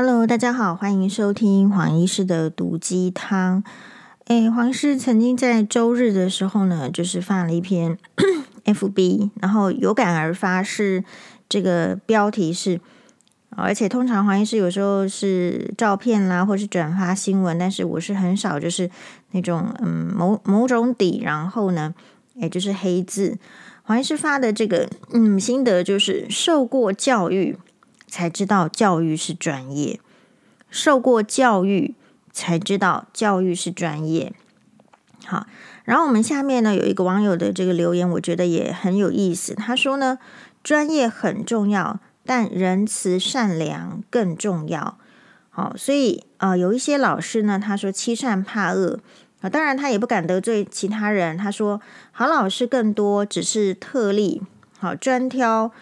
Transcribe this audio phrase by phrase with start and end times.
[0.00, 3.64] Hello，大家好，欢迎收听黄医师的毒鸡汤。
[4.26, 7.98] 诶，黄医师曾经在周日的时候呢，就是发了一篇
[8.64, 11.02] FB，然后有感而发是
[11.48, 12.80] 这个标题是，
[13.56, 18.88] 而且通常黄医师有时候是照片啦，或是转发新闻，但是我是很少就是
[19.32, 21.92] 那种嗯某某种底，然后呢，
[22.34, 23.36] 也就是黑字。
[23.82, 27.58] 黄医师发的这个嗯心得就是受过教育。
[28.08, 30.00] 才知道教育是专业，
[30.70, 31.94] 受过教育
[32.32, 34.32] 才知道教育是专业。
[35.26, 35.46] 好，
[35.84, 39.54] 然后我们下面呢有一个网友的这个留言，我觉得也很有意思。
[39.54, 40.18] 他说呢，
[40.64, 44.96] 专业很重要，但仁慈善良更重要。
[45.50, 49.00] 好，所以啊、呃，有一些老师呢，他说欺善怕恶
[49.42, 51.36] 啊，当然他也不敢得罪其他人。
[51.36, 51.80] 他说
[52.12, 54.40] 好老师更多，只是特例。
[54.78, 55.72] 好，专挑。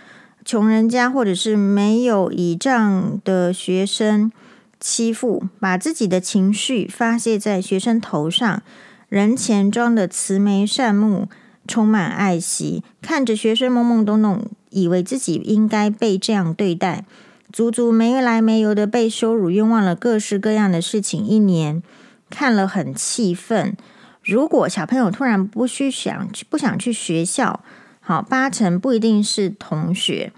[0.46, 4.30] 穷人家或者是没有倚仗的学生
[4.78, 8.62] 欺负，把自己的情绪发泄在学生头上，
[9.08, 11.28] 人前装的慈眉善目，
[11.66, 17.04] 充满爱惜，看着学生懵懵懂懂，以为自己应该被这样对待，
[17.52, 21.82] 足足没来没由的被羞辱，冤枉了各式各样的事情，一年
[22.30, 23.76] 看了很气愤。
[24.22, 27.64] 如果小朋友突然不去想去，不想去学校。
[28.08, 30.32] 好，八成不一定是同学。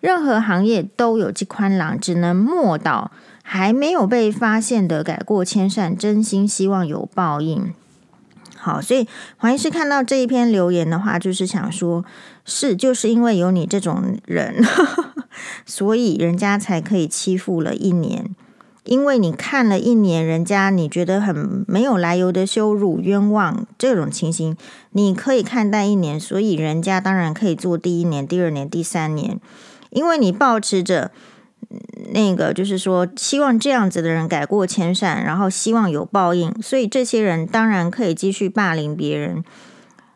[0.00, 3.08] 任何行业都有这宽廊，只能默祷，
[3.42, 7.72] 还没有被发现的改过迁善，真心希望有报应。
[8.54, 9.08] 好，所以
[9.38, 12.04] 黄医师看到这一篇留言的话，就是想说，
[12.44, 14.62] 是就是因为有你这种人，
[15.64, 18.35] 所以人家才可以欺负了一年。
[18.86, 24.56] 因为你看了一年，人家你觉得很没有来由的羞辱、冤枉这种情形，
[24.92, 29.40] 你可以看待一年，所以人家当然可以做第一年、第二年、第三年。
[29.90, 31.10] 因为你抱持着
[32.12, 39.42] 那个，就是说希望这样子的人改过迁善，然后希望有报应，所以这些人当然可以继续霸凌别人。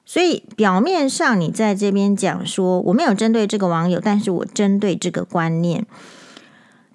[0.05, 5.86] 所以表面上你在这边讲说我没有针对这个网友，但是我针对这个观念。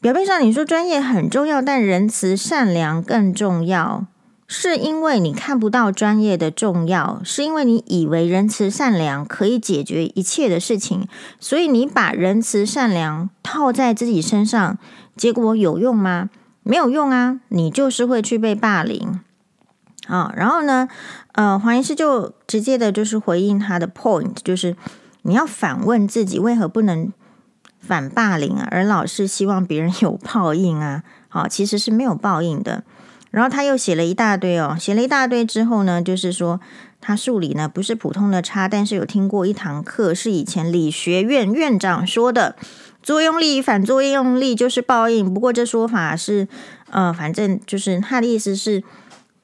[0.05, 4.05] 表面上你说专业很重要，但仁慈善良更重要，
[4.45, 11.07] 是因为你看不到专业的重要，是因为你以为仁慈善良可以解决一切的事情，
[11.39, 14.77] 所以你把仁慈善良套在自己身上，
[15.17, 16.29] 结果有用吗？
[16.61, 19.19] 没有用啊，你就是会去被霸凌。
[20.05, 20.87] 啊，然后呢，
[21.31, 24.75] 呃，黄医师就直接的就是回应他的 point，就是
[25.23, 27.11] 你要反问自己，为何不能？
[27.88, 32.84] 反霸凌啊，而老是希望别人有报应啊， 好，其实是没有报应的。
[33.31, 36.62] 然后他又写了一大堆哦，写了一大堆之后呢，就是说
[37.01, 42.56] 他数理呢不是普通的差，但是有听过一堂课，是以前理学院院长说的，
[43.03, 45.34] 作用力反作用力就是报应。
[45.34, 46.47] 不过这说法是，
[46.90, 48.81] 呃，反正就是他的意思是，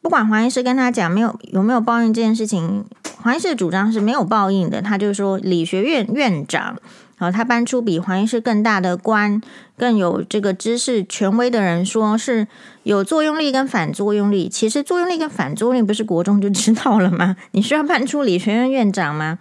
[0.02, 2.86] 不管黄医师跟他讲没有有没有报应这件事情，
[3.22, 4.82] 黄医师的主张是没有报应的。
[4.82, 6.78] 他就说理学院院长。
[7.22, 9.40] 然后他搬出比黄医师更大的官，
[9.78, 12.48] 更有这个知识权威的人说，是
[12.82, 14.50] 有作用力跟反作用力。
[14.50, 17.36] 其实作用力跟反作用力不是国中就知道了吗？
[17.54, 19.38] 你需要搬出理学院院长吗？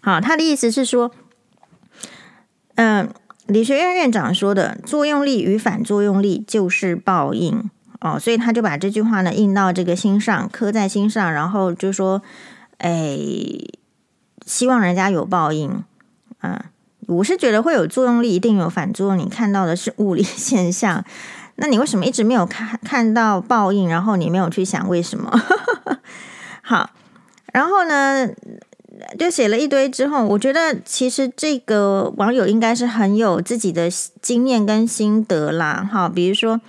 [0.00, 1.10] 好，他的意思是说，
[2.76, 3.10] 嗯、
[3.46, 7.68] 理学院院长说的作用力与反作用力就是报应
[8.00, 12.22] 哦，所以他就把这句话呢印到这个心上，刻在心上，然后就说，
[12.78, 13.18] 哎，
[14.46, 15.82] 希望人家有报应，
[16.42, 16.60] 嗯、
[17.08, 19.18] 我是觉得会有作用力，一定有反作用。
[19.18, 21.04] 你看到的是物理 现象，
[21.56, 23.88] 那你为什么一直没有看看到报应？
[23.88, 25.30] 然后你没有去想为什么？
[26.62, 26.90] 好，
[27.52, 28.28] 然后呢，
[29.18, 33.90] 就写了一堆之后，我觉得其实这个网友应该是很有自己的
[34.22, 35.88] 经验跟心得啦。
[35.90, 36.60] 好，比如说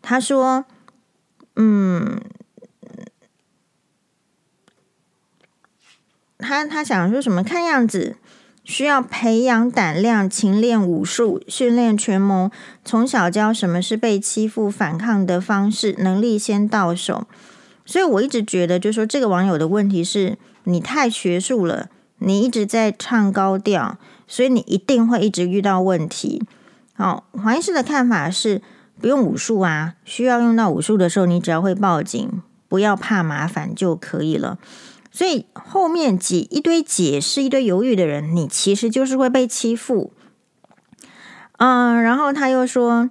[0.00, 0.64] 他说，
[1.56, 2.20] 嗯，
[6.38, 7.42] 他他想说什么？
[7.42, 8.16] 看样子。
[8.70, 12.52] 需要培养胆量，勤练武术，训练权谋，
[12.84, 17.26] 从小教什么是被欺负、反抗的方式，能力先到手。
[17.84, 23.98] 所以我一直觉得，就是说这个网友的问题是你太学术了，你一直在唱高调，
[24.28, 26.40] 所以你一定会一直遇到问题。
[26.92, 28.62] 好，黄医师的看法是
[29.00, 34.58] 不用武术啊，需要用到武术的时候，你只要会报警，不要怕麻烦就可以了。
[35.10, 40.12] 所以后面几一堆解释、一堆犹豫的人，你其实就是会被欺负。
[41.58, 43.08] 嗯，然后他又说，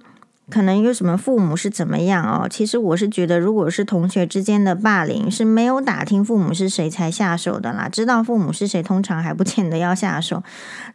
[0.50, 2.48] 可能有什么父母是怎么样哦？
[2.50, 7.88] 其实我是觉得，如果是同学之间的霸凌，是没有打听父母是谁才下手的啦。
[7.88, 10.42] 知道父母是谁，通常还不见得要下手。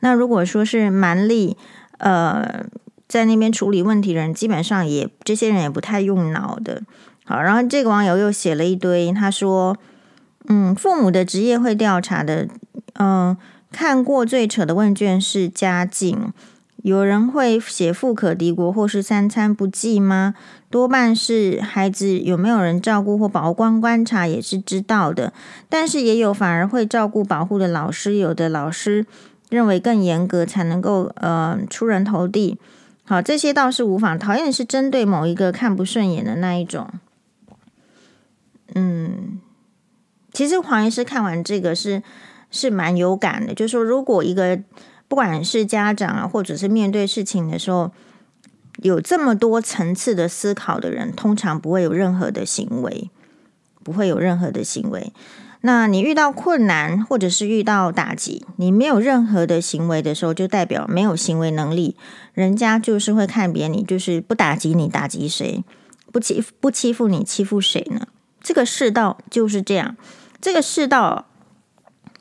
[0.02, 1.56] 那如果说是蛮力，
[2.00, 2.66] 呃，
[3.08, 6.82] 在那边处理问题的人，基本上也这些人也不太用脑的。
[7.24, 9.78] 好，然后这个网友又写了一堆，他说
[10.48, 12.48] ：“嗯，父母的职业会调查的，
[12.94, 13.36] 嗯，
[13.72, 16.32] 看过最扯的问卷是家境。”
[16.84, 20.36] 有人会写富可敌国或是三餐不继吗？
[20.70, 25.34] 多半是孩子有没有人照顾或保护，光观察也是知道的。
[25.68, 29.04] 但是也有反而会照顾保护的老师，有的老师
[29.50, 32.60] 认为更严格才能够呃出人头地。
[33.04, 34.20] 好，这些倒是无妨。
[34.20, 36.88] 讨厌是针对某一个看不顺眼的那一种。
[38.76, 39.40] 嗯，
[40.36, 42.04] 其实黄医师看完这个是
[42.52, 44.60] 是蛮有感的，就是说如果一个。
[45.08, 47.92] 不管是家长啊，或者是面对事情的时候，
[48.82, 53.12] 有这么多层次的思考的人，通常不会有任何的行为，
[53.84, 55.14] 不会有任何的行为。
[55.62, 61.96] 那你遇到困难，或者是遇到打击，你没有任何的行为的时候，就代表没有行为能力。
[62.34, 65.64] 人家就是会看扁你，就是不打击你，打击谁？
[66.12, 68.08] 不欺不欺负你，欺负谁呢？
[68.42, 69.96] 这个世道就是这样，
[70.46, 71.26] 这个世道。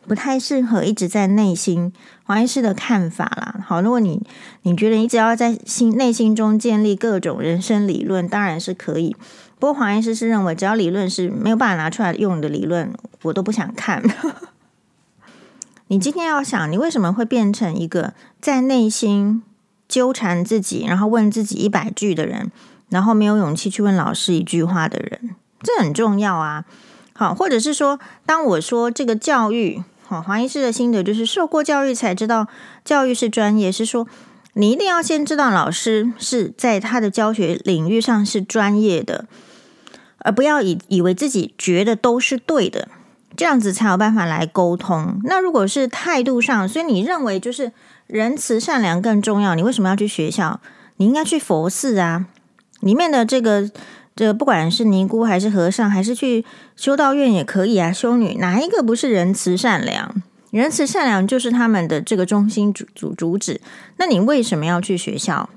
[0.07, 1.93] 不太适合一直在内心，
[2.25, 3.65] 黄医师的看法啦。
[3.67, 4.23] 好，如果你
[4.63, 9.17] 你觉得你只要在心内心中建立各种人生理论，当然是可以。
[9.59, 12.93] 不过黄医师是认为，只要理论是没有办法拿出来用的理论，
[13.23, 14.03] 我都不想看。
[15.89, 18.13] 你今天要想，你为什么会变成一个
[18.43, 19.43] 在内心
[19.89, 22.53] 纠缠自己，然后问自己一百句的人，
[22.91, 25.35] 然后没有勇气去问老师一句话的人？
[25.63, 26.67] 这很重要啊。
[27.15, 29.83] 好，或者是说，当我说这个教育。
[30.07, 32.47] 好，黄医师的心得就是受过教育才知道
[32.85, 34.07] 教育是专业，是说
[34.53, 39.25] 你一定要先知道老师是在他的教学领域上是专业的，
[40.19, 42.89] 而不要以以为自己觉得都是对的，
[43.35, 45.21] 这样子才有办法来沟通。
[45.25, 47.73] 那如果是态度上，所以你认为就是
[48.07, 50.61] 仁慈善良更重要，你为什么要去学校？
[50.99, 52.27] 你应该去佛寺啊，
[52.81, 53.71] 里面的这个。
[54.17, 56.45] 这不管是尼姑还是和尚，还是去
[56.77, 57.93] 修道院也可以啊。
[57.93, 60.15] 修女哪一个不是仁慈善良？
[60.51, 63.61] 仁慈善良就是他们的这个中心主主主旨。
[63.97, 65.51] 那你为什么要去学校？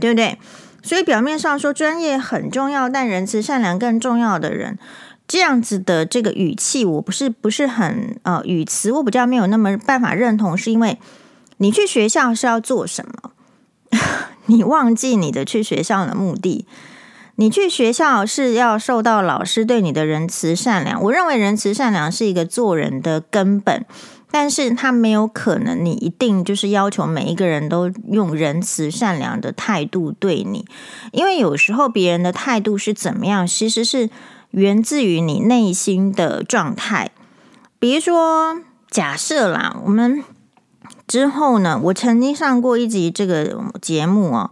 [0.00, 0.38] 对不对？
[0.80, 4.78] 所以表面上说专业很重要，但仁慈善良更重要的人，
[5.26, 10.98] 这样子的这个语气，我不是不是很呃语词，我比较没有那么办法认同，是因为
[11.58, 13.32] 你去学校是要做什么？
[14.46, 16.64] 你忘记你的去学校的目的。
[17.40, 21.00] 你去学校是要受到老师对你的仁慈善良。
[21.04, 23.86] 我认为仁慈善良是一个做人的根本，
[24.28, 30.66] 但是他没有可能，你一定就是要求每一个人都用仁慈善良的态度对你，
[31.12, 34.10] 因为有时候别人的态度是怎么样，其实是
[34.50, 37.12] 源自于你内心的状态。
[37.78, 38.56] 比如说，
[38.90, 40.24] 假设啦，我们
[41.06, 44.50] 之后呢，我曾经上过一集这个节目哦。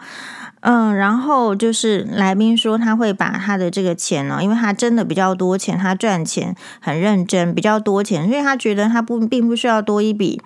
[0.68, 10.42] 嗯，然后就是来宾说他会把他的这个钱呢，因为他真的比较多钱，他赚钱很认真，比较多钱，所以他觉得他不并不需要多一笔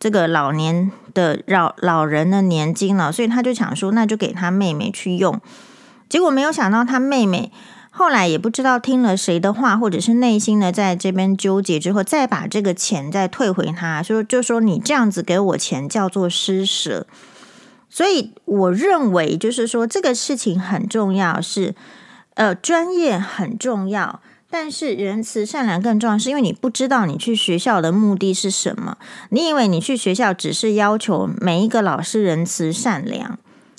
[0.00, 5.40] 这个老年的老老人的年金了，所以他就想说，那就给他妹妹去用。
[6.08, 7.52] 结果没有想到他妹妹
[7.90, 17.06] 后来也不知道听了谁的话，或者是内心的在这边纠结之后，再把这个钱再退回他，说就说你这样子给我钱叫做施舍。
[17.90, 21.74] 所以我认为，就是说这个事情很重要，是
[22.34, 28.96] 呃专业很重要，但是仁慈善良更重要，是因为你不知道你去学校的目的是什么。
[29.30, 33.36] 你以为你去学校只是要求每一个老师仁慈善良，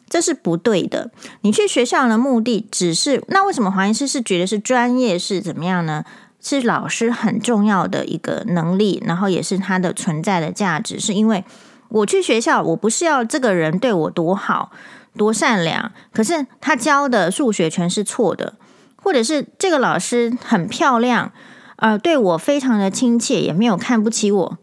[0.10, 1.10] 这是不对的。
[1.42, 6.04] 你去学校的目的只是，那为什么黄医师是觉得是专业是怎么样呢？
[6.42, 11.46] 是老师很重要的一个能力，然后也是他的存在的价值，是因为。
[11.92, 14.72] 我去学校，我不是要这个人对我多好、
[15.18, 18.56] 多善良，可是他教的数学全是错的，
[18.96, 21.34] 或者是这个老师很漂亮，
[21.76, 24.58] 呃，对我非常的亲切，也没有看不起我，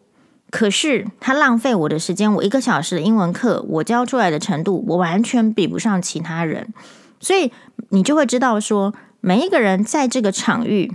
[0.50, 6.73] 可是他浪费我的时间，我一个小时的英文课，我教出来的程度，我完全比不上其他人，
[7.20, 7.52] 所以
[7.90, 10.94] 你就会知道说，每一个人在这个场域，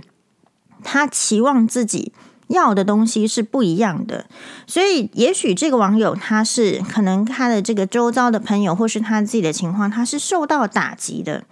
[0.82, 2.12] 他期望自己。
[2.48, 4.26] 要的东西是不一样的，
[4.66, 11.44] 所以也许这个网友他是可能他的这个周遭的朋友或是他自己的情况，他是受到打击的，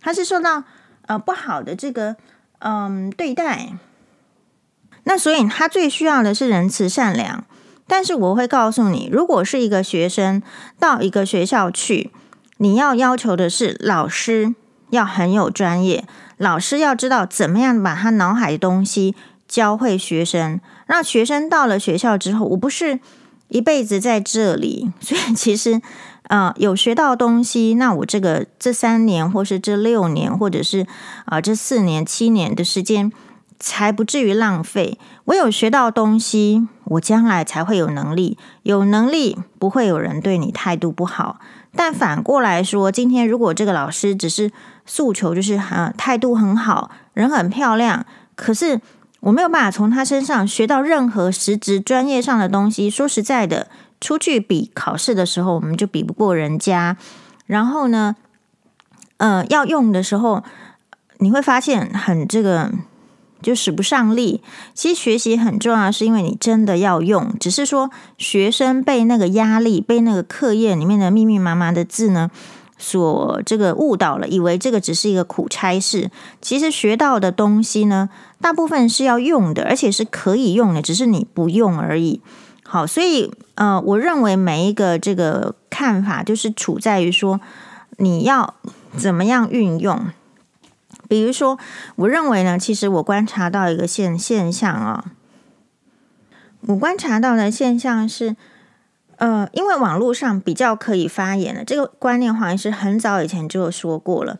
[0.00, 0.62] 他是受到
[1.06, 2.16] 呃不好的这个
[2.60, 3.72] 嗯对待，
[5.02, 7.44] 那所以他最需要的是仁慈善良。
[7.90, 10.42] 但是我会告诉你，如果是一个学生
[10.78, 12.10] 到一个学校去，
[12.58, 14.54] 你要要求的是老师
[14.90, 16.04] 要很有专业，
[16.36, 19.16] 老师要知道怎么样把他脑海的东西。
[19.48, 23.00] 教会学生，让学生到了学校之后，我不是
[23.48, 25.80] 一辈子在这里， 所以其实，
[26.24, 30.82] 呃，有学到东西，那我这个这三年，或是这六年，或者是
[31.24, 33.10] 啊、呃、这四年、七年的时间，
[33.58, 34.98] 才不至于浪费。
[35.24, 38.36] 我有学到东西，我将来才会有能力。
[38.62, 41.40] 有能力，不会有人对你态度不好。
[41.74, 44.50] 但反过来说，今天如果这个老师只是
[44.84, 48.80] 诉求就是啊态度很好，人很漂亮，可是
[49.20, 52.88] 我没有办法从他身上学到任何实质专业上的东西。
[52.88, 53.68] 说实在的，
[54.00, 56.96] 出去比考试的时候，我们就比不过人家。
[57.46, 58.16] 然后呢，
[59.16, 60.44] 呃，要用的时候，
[61.18, 62.72] 你会发现很这个。
[63.40, 64.42] 就使不上力。
[64.74, 67.32] 其实学习很重要，是因为你真的要用。
[67.38, 72.32] 只是说学生被那个压力、被那个课业里面的密密麻麻的字呢，
[72.78, 76.10] 所这个误导了，以为这个只是一个苦差事。
[76.40, 78.08] 其实学到的东西呢，
[78.40, 82.20] 大部分是要用的，而且是可以用的，只是你不用而已。
[82.64, 87.40] 好，所以呃，我认为每一个这个看法，就是处在于说
[87.96, 88.54] 你要
[88.96, 90.06] 怎么样运用。
[91.08, 91.58] 比如说，
[91.96, 95.12] 我认为呢，其实我观察到一个现现象啊、
[96.66, 98.36] 我观察到的现象是，
[99.18, 104.38] 呃，因为网络上比较可以发言的这个观念，好像是很早以前就有说过了。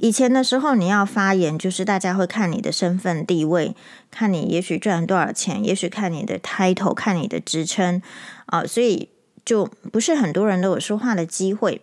[0.00, 3.74] 以前的时候，你要发言，就是大家会看你的身份地位，
[4.12, 8.00] 看你也许赚多少钱，也许看你的 title，看你的职称
[8.46, 9.08] 啊、所以
[9.44, 11.82] 就不是很多人都有说话的机会。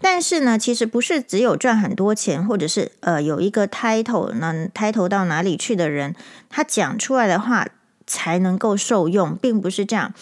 [0.00, 6.14] 但是呢，其实不是只有赚很多钱，或者是呃有一个 title 能 title 到哪里去的人，
[6.48, 7.66] 他讲出来的话
[8.06, 10.12] 才能够受用，并不是这样。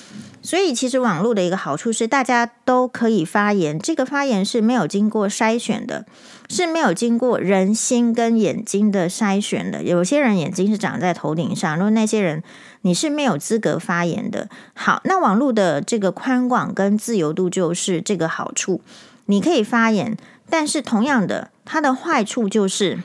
[0.45, 6.05] 所以其实网络的一个好处是，大家都可以发言，这个发言是没有经过筛选的，
[6.51, 9.83] 是没有经过人心跟眼睛的筛选的。
[9.83, 12.43] 有些人眼睛是长在头顶上，如果那些人
[12.83, 14.51] 你是没有资格发言的。
[14.75, 18.83] 好，那网络的这个宽广跟自由度就是这个好处。
[19.25, 20.15] 你可以发言，
[20.51, 22.99] 但是同样的，它的坏处就是，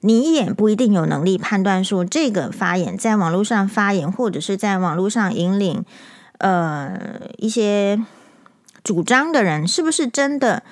[0.00, 5.84] 你也不一定有能力判断说这个发言在网络上发言，或者是在网络上引领
[6.38, 6.98] 呃
[7.36, 8.02] 一些
[8.82, 10.62] 主张的人，是不是真的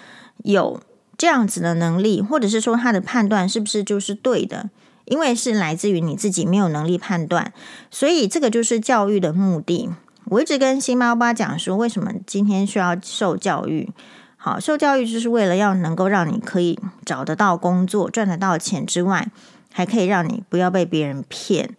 [0.45, 0.81] 有
[1.17, 4.71] 这样子的能力，或者是说他的判断是不是就是对的？
[5.05, 7.53] 因为是来自于你自己没有能力判断，
[7.91, 9.89] 所以这个就是教育的目的。
[10.27, 13.91] 我一直跟新妈妈讲说，为什么今天需要受教育？
[14.41, 19.27] 好，受教育就是为了要能够让你可以找得到工作、赚得到钱之外，
[19.73, 21.71] 还可以让你不要被别人骗。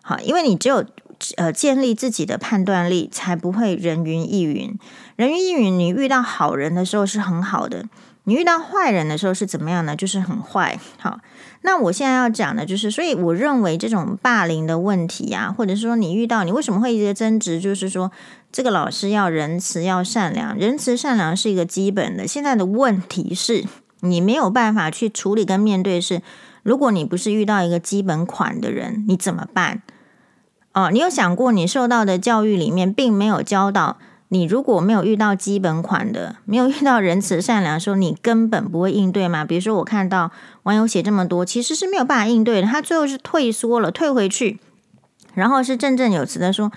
[0.00, 0.84] 好，因为你只有
[1.36, 4.78] 呃建立自己的判断力，才不会人云亦云。
[5.16, 7.84] 人云亦云，你遇到好人的时候是很好的，
[8.22, 9.96] 你遇到坏人的时候是怎么样呢？
[9.96, 10.78] 就是很坏。
[11.00, 11.18] 好，
[11.62, 18.12] 那我现在要讲的就是，所以我认为这种霸凌的问题啊，或者说你遇到你为什么会一直争执，就是说。
[18.54, 22.24] 这个老师要仁慈，要善良，仁慈善良是一个基本的。
[22.24, 23.64] 现在的问题是
[23.98, 26.22] 你没有办法去处理跟面对是，
[26.62, 29.82] 如果你不是遇到一个基本款的人，你怎么办？
[30.72, 39.44] 哦，你有想过你受到的教育里面并没有教导你，如果没有遇到基本款的，没有遇到仁慈善良的时候，你根本不会应对吗？
[39.44, 40.30] 比如说我看到
[40.62, 44.60] 网友写这么多，其实是没有办法应对的，他最后是退缩了，退回去，
[45.34, 46.70] 然后是振振有词的说。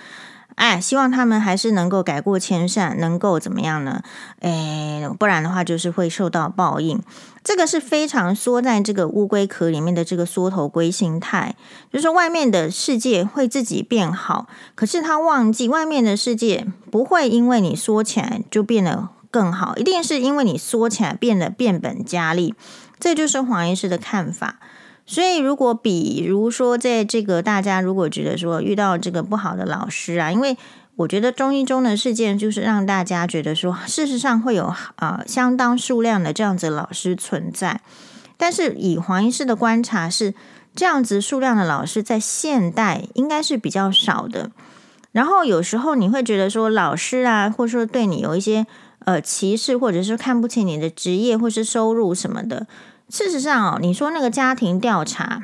[0.57, 4.01] 哎，希望他们还是能够改过迁善，能够怎么样呢？
[4.41, 6.99] 哎，不然的话就是会受到报应。
[7.43, 11.55] 这个是非常缩在这个乌龟壳里面的这个缩头龟心态，
[11.93, 22.55] 就是外面的世界会自己变好，可是他忘记外面的世界不会因为你缩起来就变得更好，一定是因为你缩起来变得变本加厉。
[22.99, 24.59] 这就是黄医师的看法。
[25.09, 30.57] 所以，如果比如说，在这个大家如果觉得说遇到这个不好的老师啊，因为
[30.97, 37.79] 我觉得中医中的事件就是让大家觉得说，事实上会有啊、呃、相当数量的这样子老师存在，
[38.35, 40.33] 但是以黄医师的观察是，
[40.75, 44.51] 这样子数量的老师在现代应该是比较少的。
[45.13, 48.67] 然后有时候你会觉得说，老师啊，或者说对你有一些
[49.05, 52.67] 呃歧视，或者是看不起你的职业或是收入什么的。
[53.09, 55.43] 事实上哦，你说那个家庭调查，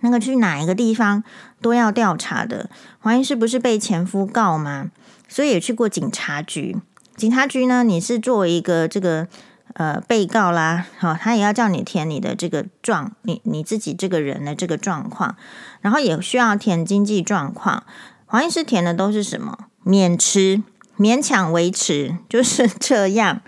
[0.00, 1.22] 那个去哪一个地方
[1.60, 2.70] 都要调查的，
[3.00, 4.90] 黄医师不是被前夫告吗？
[5.28, 6.76] 所以也去过警察局。
[7.16, 9.28] 警察局呢，你是作为一个这个
[9.74, 15.36] 呃被告啦，好，他也要叫你填你的这个状，你你自己这个人的这个状况，
[15.82, 17.84] 然后也需要填经济状况。
[18.24, 19.66] 黄医师填的都是什么？
[19.84, 20.62] 勉持，
[20.98, 23.42] 勉强维持，就是这样。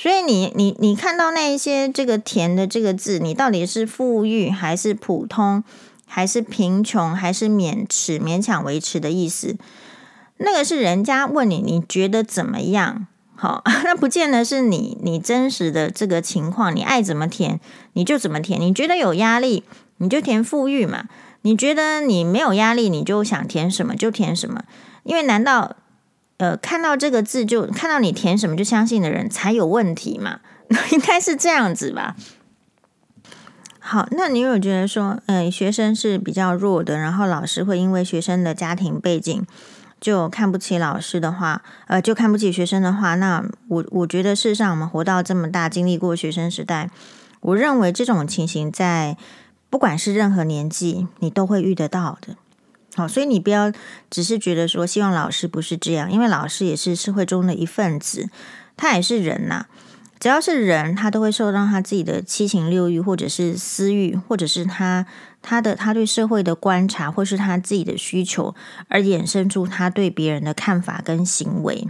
[0.00, 5.64] 所以你你你看到那一些这个填的这个字，你到底是富裕还是普通，
[6.06, 9.56] 还是贫穷，还是勉持勉强维持的意思？
[10.36, 13.08] 那个是人家问你，你觉得怎么样？
[13.34, 17.58] 好， 那不见得是你你真实的这个情况，你爱怎么填
[17.94, 18.60] 你就怎么填。
[18.60, 19.64] 你觉得有压力，
[19.96, 21.06] 你就填富裕嘛；
[21.42, 24.62] 你觉得你没有压力，你就想填什么就填什么。
[25.02, 25.74] 因为难道
[26.38, 30.40] 呃看到这个字就看到你填什么就相信的人才有问题嘛？
[30.90, 32.16] 应该是这样子吧。
[33.80, 39.46] 好，那你有觉得说，呃，学生是比较弱的，然后老师会因为学生的家庭背景，
[39.98, 46.90] 就看不起老师的话，呃，就看不起学生的话，那我我觉得事实上我们活到这么大，经历过学生时代，
[47.40, 49.16] 我认为这种情形在
[49.70, 52.36] 不管是任何年纪，你都会遇得到的。
[52.94, 53.72] 好，所以你不要
[54.10, 58.28] 只是觉得说希望老师不是这样，因为老师也是社会中的一份子，
[58.76, 59.66] 他也是人呐。
[60.18, 65.06] 只要是人，他都会受到他自己的七情六欲，或者是私欲，或者是他
[65.42, 68.52] 他的他对社会的观察，或是他自己的需求，
[68.88, 71.86] 而衍生出他对别人的看法跟行为。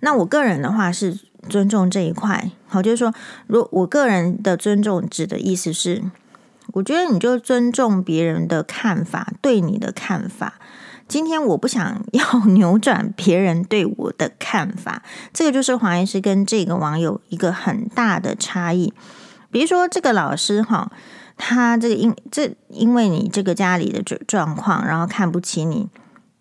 [0.00, 1.18] 那我个人的话是
[1.48, 3.14] 尊重这一块，好，就是说，
[3.46, 6.04] 如我个人的尊重指的意思是，
[6.72, 10.54] 我觉得你就尊重别人的看法，对你的看法。
[11.06, 18.92] 今天我不想 要扭转别人对我的看法，这个就是黄医师跟这个网友一个很大的差异。
[19.50, 20.92] 比如说，这个老师哈，
[21.38, 25.88] 他这个因这因为你这个家里的状状况，然后看不起你，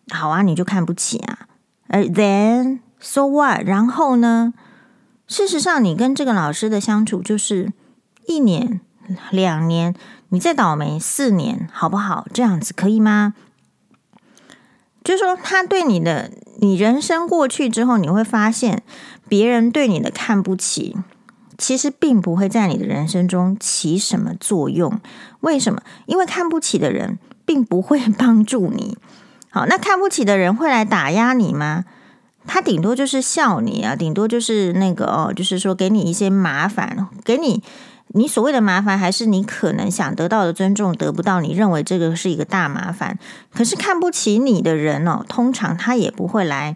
[0.10, 1.48] 好啊，你就看不起啊。
[1.88, 3.62] 而 then so what？
[3.66, 4.54] 然后呢？
[5.26, 7.72] 事实上，你跟这个老师的相处就是
[8.26, 8.82] 一年、
[9.32, 9.94] 两年，
[10.30, 12.28] 你再倒霉四年，好不好？
[12.34, 13.34] 这样子可以吗？
[15.04, 18.84] 就是说，他对你的，你人生过去之后，你会发现
[19.30, 20.98] 别人对你的看不起，
[21.58, 25.00] 其实并不会在你的人生中起什么作用。
[25.40, 25.82] 为什么？
[26.08, 28.98] 因为看不起的人并不会帮助你。
[29.50, 31.86] 好，那看不起的人会来打压你吗？
[32.46, 37.64] 他顶多就是笑你啊，顶多就是那个哦，就是说给你一些麻烦，给你。
[38.18, 41.40] 你所谓的麻烦，还是你可能想得到的尊重得不到？
[41.40, 43.18] 你认为这个是一个大麻烦。
[43.54, 46.76] 可是看不起你的人哦，通常他也不会来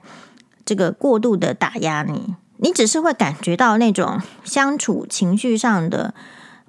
[0.64, 6.14] 这个过度的打压你，你只是会感觉到那种相处情绪上的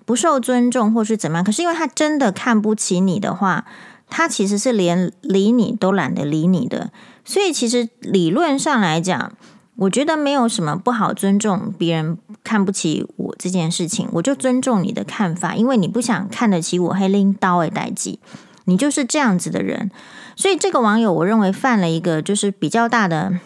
[0.07, 1.45] 不受尊重，或是怎么样。
[1.45, 3.67] 可是因为他真的看不起你的话，
[4.09, 6.91] 他其实是连理你都懒得理你的。
[7.25, 9.33] 所以其实理论上来讲。
[9.77, 18.19] 我觉得没有什么不好尊重别人看不起我这件事情，我就尊重你的看法，因为你不想看得起我，黑拎刀的代志，
[18.67, 19.91] 你就是这样子的人。
[20.37, 23.41] 所以这个网友，我认为犯了一个就是比较大的，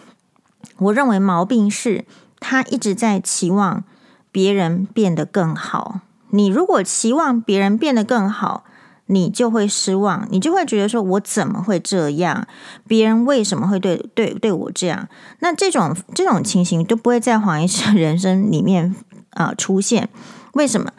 [0.77, 2.05] 我认为毛病是，
[2.39, 3.83] 他一直在期望
[4.31, 6.01] 别人变得更好。
[6.29, 8.65] 你如果期望别人变得更好，
[9.07, 12.47] 你就会失望，你就会觉得说：“我怎么会这样？
[12.87, 15.07] 别人为什么会对对对我这样？”
[15.39, 18.95] 那这种这种情形都不会在黄医师人生里面
[19.31, 20.09] 啊、出现。
[20.53, 20.91] 为什么？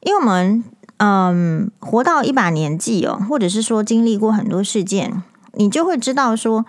[0.00, 0.64] 因为我们
[0.96, 5.22] 嗯活到一把年纪哦，或者是说经历过很多事件，
[5.54, 6.64] 你就会知道说，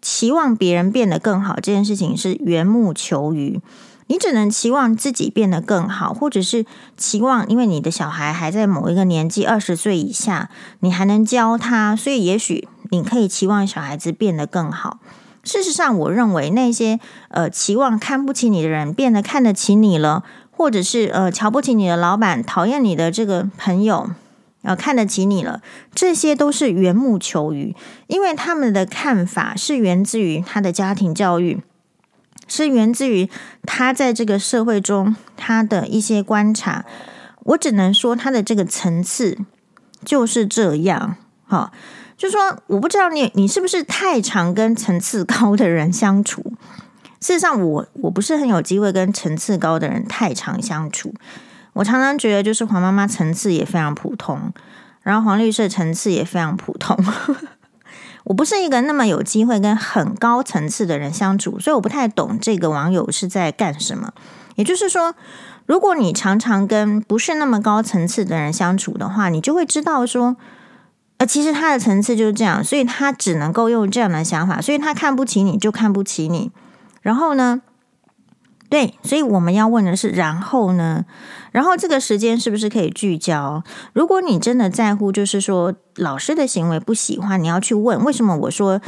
[0.00, 3.60] 期望别人变得更好这件事情是缘木求鱼。
[4.08, 6.66] 你只能期望自己变得更好，或者是
[6.96, 14.98] 期望，因为你的小孩还在某一个年纪，二十岁以下，你还能教他，所以也许你可以期望小孩子变得更好。
[15.44, 24.10] 事实上，我认为那些呃期望看不起你的人变得看得起你了，或者是呃瞧不起你的老板，讨厌你的这个朋友，
[24.62, 25.62] 呃看得起你了，
[25.94, 27.74] 这些都是缘木求鱼，
[28.08, 31.62] 因为他们的看法是源自于他的家庭教育。
[32.48, 33.30] 是源自于
[33.62, 36.84] 他在这个社会中他的一些观察，
[37.44, 39.38] 我只能说他的这个层次
[40.04, 41.16] 就是这样。
[41.46, 41.70] 哈，
[42.16, 46.42] 就说我不知道你你是不是太常跟层次高的人相处。
[47.20, 51.12] 事实上我，我不是很有机会跟层次高的人太常相处。
[51.72, 54.52] 我常常觉得，就是黄妈妈层次也非常普通，
[55.02, 56.96] 然后黄律师层次也非常普通。
[58.28, 64.12] 我不是一个那么有机会跟很高层次的人相处，所以我不太懂这个网友是在干什么。
[64.56, 65.14] 也就是说，
[65.64, 70.36] 如果你常常跟不是那么高层次的人相处的话，你就会知道说，
[71.16, 76.52] 呃，其实他的层次就是这样，所以他只能够用这样的想法，所以他看不起你就看不起你。
[77.00, 77.62] 然后呢？
[78.68, 81.04] 对，所以我们要问的是，然后呢？
[81.52, 83.62] 然后这个时间是不是可以聚焦？
[83.94, 88.36] 如果你真的在乎，就是说老师的行为不喜欢，你要去问为什么？
[88.36, 88.80] 我说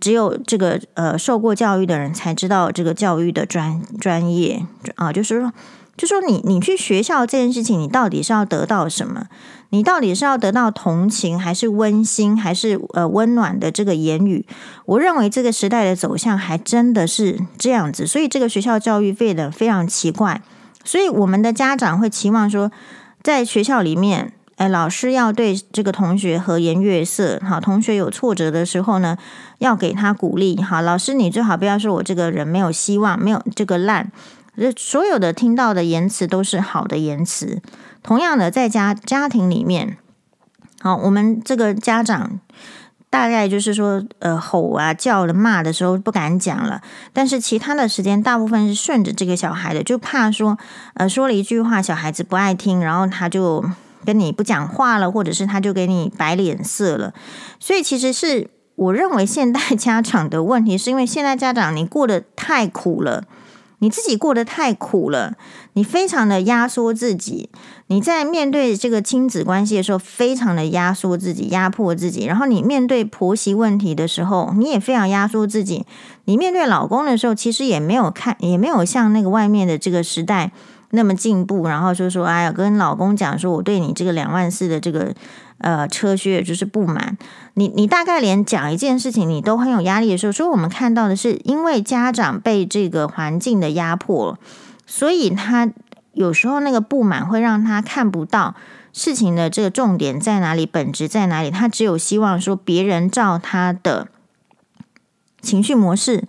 [0.00, 4.64] 只有这个呃受过教育的人才知道这个教育的专专业
[4.94, 5.52] 啊，就是说，
[5.98, 9.26] 就说你你去学校这件事情，你到底是要得到什么？
[9.70, 14.46] 你到底是要得到同情，还是温馨，还是呃温暖的这个言语？
[14.86, 20.40] 我认为这个时代的走向还真的是这样子，所以这个学校教育变得非常奇怪。
[20.84, 22.72] 所以我们的家长会期望说，
[23.22, 29.18] 在学校里面，哎，老师要对这个同学和颜悦色，好，同学有挫折的时候呢，
[29.58, 30.62] 要给他鼓励。
[30.62, 34.10] 好，老师你最好不要说我这个人没有希望，没有这个烂。
[34.76, 37.60] 所有的听到的言辞都是好的言辞。
[38.02, 39.98] 同样的，在家家庭里面，
[40.80, 42.40] 好，我们这个家长
[43.10, 46.80] 大概就是说，呃，吼啊、叫了、骂的时候不敢讲了，
[47.12, 50.56] 但是其他的时间大部分是顺着这个小孩的，就怕说，
[50.94, 53.64] 呃，说了一句话，小孩子不爱听，然后他就
[54.04, 57.12] 跟你不讲话了，或者是他就给你摆脸色了。
[57.58, 63.24] 所以，其实是我认为现代家长的问题，是因为现代家长你过得太苦了。
[63.80, 65.34] 你自己过得太苦了，
[65.74, 67.48] 你非常的压缩自己，
[67.86, 72.26] 你在面对这个亲子关系的时候，非常的压缩自己，压迫自己。
[72.26, 75.86] 然后你面对婆媳问题的时候，你也非常压缩自己。
[76.24, 80.50] 你面对老公的时候，其实也没有看，也没有像那个外面的这个时代
[80.90, 81.66] 那么进步。
[81.68, 85.14] 然后就说，哎呀，跟老公讲说，我对你这个两万四的这个。
[85.58, 87.18] 呃，车靴就是不满
[87.54, 94.38] 你，你大概连讲一件事情你都很有压力的时候，所以我们看到的是，因为家长被这个环境的压迫，
[94.86, 95.70] 所以他
[96.12, 98.54] 有时候那个不满会让他看不到
[98.92, 104.08] 事情的这个重点在哪里，本质在哪里，他只有希望说别人照他的
[105.40, 106.28] 情绪模式。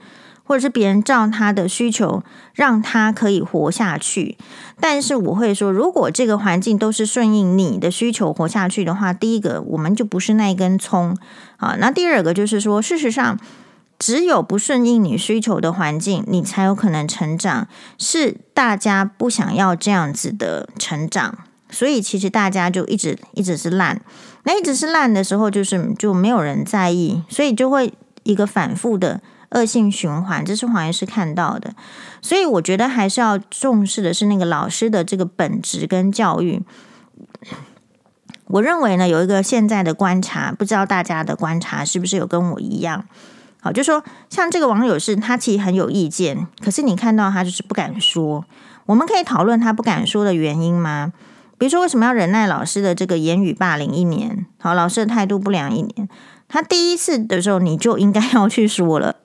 [0.49, 2.23] 或者是别人照他的需求，
[2.55, 4.35] 让他可以活下去。
[4.79, 11.15] 但是我会说，如果这个环境都是顺应你的需求活下去的话，第一个我们就不是那一根葱
[11.57, 11.75] 啊。
[11.77, 13.39] 那第二个就是说，事实上，
[13.99, 17.67] 只有不顺应你需求的环境，你才有可能成长。
[17.99, 21.37] 是大家不想要这样子的成长，
[21.69, 24.01] 所以其实大家就一直一直是烂。
[24.45, 29.21] 那一直是烂的时候，就是就没有人在意，所以就会一个反复的。
[29.51, 31.73] 恶性循环，这是黄医师看到的，
[32.21, 36.61] 所以我觉得还是要重视的是那个老师的这个本职跟教育。
[38.47, 43.05] 我认为呢，有一个现在的观察，不知道大家的观察是不是有跟我一样？
[43.61, 48.45] 好，就说像这个网友是，他其实很有意见，可是你看到他就是不敢说。
[48.85, 51.13] 我们可以讨论他不敢说的原因吗？
[51.59, 54.45] 比如说，为什么要忍耐老师的这个言语霸凌一年？
[54.59, 56.09] 好，老师的态度不良一年，
[56.47, 59.17] 他第一次的时候你就应该要去说了。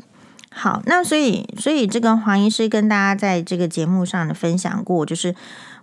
[0.56, 5.34] 好，那所以，所以这个黄医师跟大家在这个节目上的分享过，就是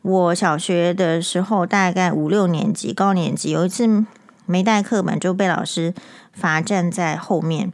[0.02, 4.06] 我小学的时候，大概五六年级、高年级，有一次
[4.46, 5.94] 没带课本就被老师
[6.32, 7.74] 罚站在后面。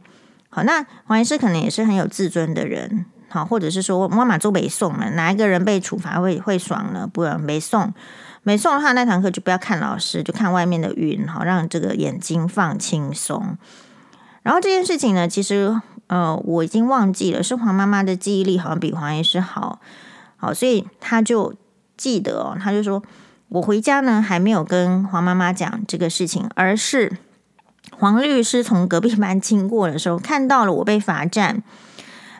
[0.50, 7.08] 好，那黄医师可能也是很有自尊的人，好，或者是说妈妈做背诵了，哪一个人被处罚会会爽呢？
[7.10, 7.94] 不然没送，
[8.42, 13.56] 没送的话，那堂课就不要看老师，就看外面的云，好，让这个眼睛放轻松。
[14.48, 15.78] 然后这件事情呢，其实。
[16.08, 19.78] 呃，我已经忘记了，是黄妈妈的记忆力好像比黄医师好，
[20.38, 21.52] 好，所以他就
[21.98, 23.02] 记得哦，他就说，
[23.50, 27.18] 我回家呢还没有跟黄妈妈讲这个事情，而是
[27.90, 31.62] 黄律师从隔壁班经过的时候看到了我被罚站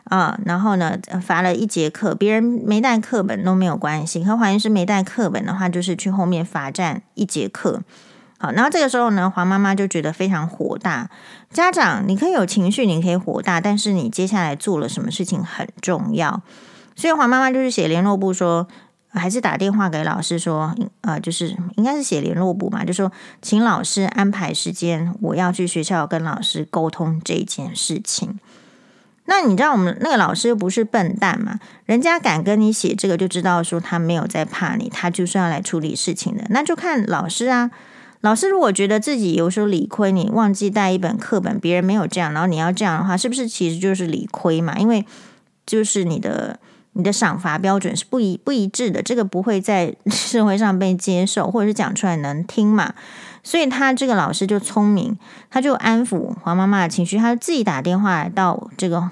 [0.04, 7.82] 啊、然后呢罚了一节课，别人没带课本都没有关系，和黄医师没带课本的话，就是去后面罚站一节课。
[8.40, 11.10] 好，然后这个时候呢，黄妈妈就觉得非常火大。
[11.50, 16.42] 家长，你可以有情绪，你可以火大，但是你接下来做了什么事情很重要。
[16.94, 18.68] 所以黄妈妈就是写联络簿说，
[19.08, 28.38] 还是打电话给老师说，呃，就是应该是写联络簿嘛，就说请老师安排时间，我要去学校跟老师沟通这件事情。
[29.24, 36.44] 那你知道我们那个老师又不是笨蛋嘛，人家敢跟你写这个，就知道说他没有在怕你，他就是要来处理事情的。
[36.50, 37.70] 那就看老师啊。
[38.20, 44.76] 老师如果觉得自己有时候理亏，你忘记带一本课本，别人没有这样，然后你要这样的话，是不是其实就是理亏嘛？
[44.76, 45.04] 因为
[45.64, 46.58] 就是你的
[46.94, 52.94] 你的赏罚标准是不一不一致的，这个不会在 社会上被接受，或者是讲出来能听嘛？
[53.44, 55.16] 所以他这个老师就聪明，
[55.48, 59.10] 他就安抚黄妈妈的情绪，他就自己打电话到这个。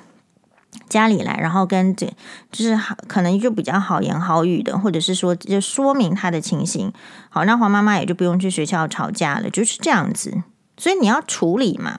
[0.88, 2.06] 家里来，然后跟这
[2.52, 6.92] 就是，可能就比较好言好语的，或者是说就说明他的情形。
[7.28, 10.42] 好，那黄妈妈也就不用去学校吵架了，就是这样子。
[10.76, 11.98] 所以你要处理嘛。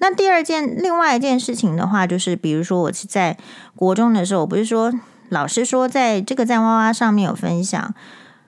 [0.00, 3.36] 那第二件，另外一件事情的话，就是比如说我是在
[3.74, 4.92] 国中的时候，我不是说
[5.28, 7.94] 老师说在这个在娃娃上面有分享，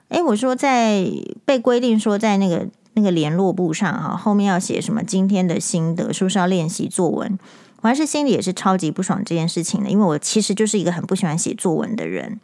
[0.09, 1.05] 诶，我说在
[1.43, 7.37] 被规定说在那个那个联络簿上哈，后面要写什么今天的心得，是不是要练习作文？
[7.81, 12.39] 我还是心里也是超级不爽这件事情的，因为我其实就是一个很不喜欢写作文的人。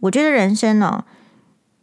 [0.00, 1.04] 我觉得人生哦，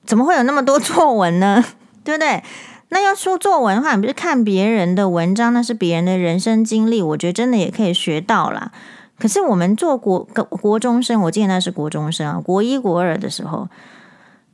[0.05, 1.63] 怎么会有那么多作文呢？
[2.03, 2.43] 对不对？
[2.89, 8.71] 那要说作文的话，你不是看别人的文章，那是别人的人生经历，我觉得真的也可以学到啦。
[9.19, 13.67] 可是我们做国国中生，我记得那是国中生啊，国一国二的时候，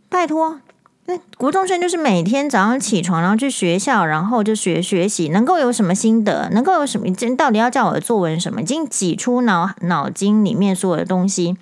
[0.10, 0.60] 拜托，
[1.06, 6.50] 那国中生就是每天早上起床，然后去学校，然后就学学习，能够有什么心得？
[6.52, 7.14] 能够有什么？
[7.14, 8.62] 真到底要叫我的作文什么？
[8.62, 11.58] 已经挤出脑脑筋里面所有的东西。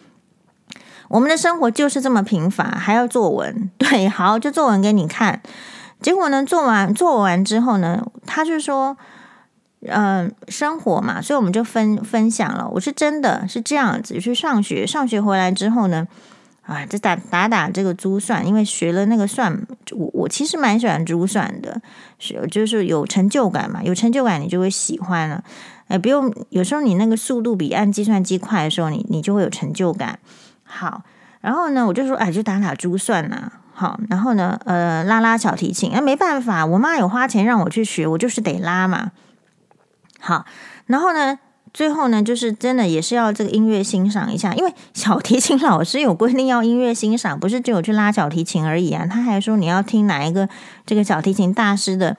[1.07, 3.69] 我们的生活就是这么平凡，还要作文？
[3.77, 5.41] 对，好，就作文给你看。
[6.01, 8.95] 结果呢，做完做完之后呢，他就说，
[9.87, 12.69] 嗯、生活嘛，所以我们就分分享了。
[12.73, 16.07] 我是真的是这样子去上学，上学回来之后呢，
[16.61, 21.81] 啊，就打打打这个珠算，因为学了那个算，我我其实蛮喜欢珠算的，
[22.19, 25.43] 是就是有成就感嘛，有成就感你就会喜欢了。
[25.87, 30.19] 哎，不用，有时候你那个速度比按计算机快的时候，你你就会有成就感。
[30.63, 31.03] 好，
[31.41, 39.11] 然后呢，我就说，哎，就打打珠算呐、好，然后呢，呃，拉拉小提琴，哎，没办法，我妈有花钱让我去学，我就是得拉嘛。
[40.19, 40.45] 好，
[40.85, 41.39] 然后呢，
[41.73, 50.49] 最后呢，就是真的也是要这个音乐欣赏一下，因为小提琴老师有规定要音乐欣赏，不是只有去拉小提琴而已啊，他还说你要听哪一个
[50.85, 52.17] 这个小提琴大师的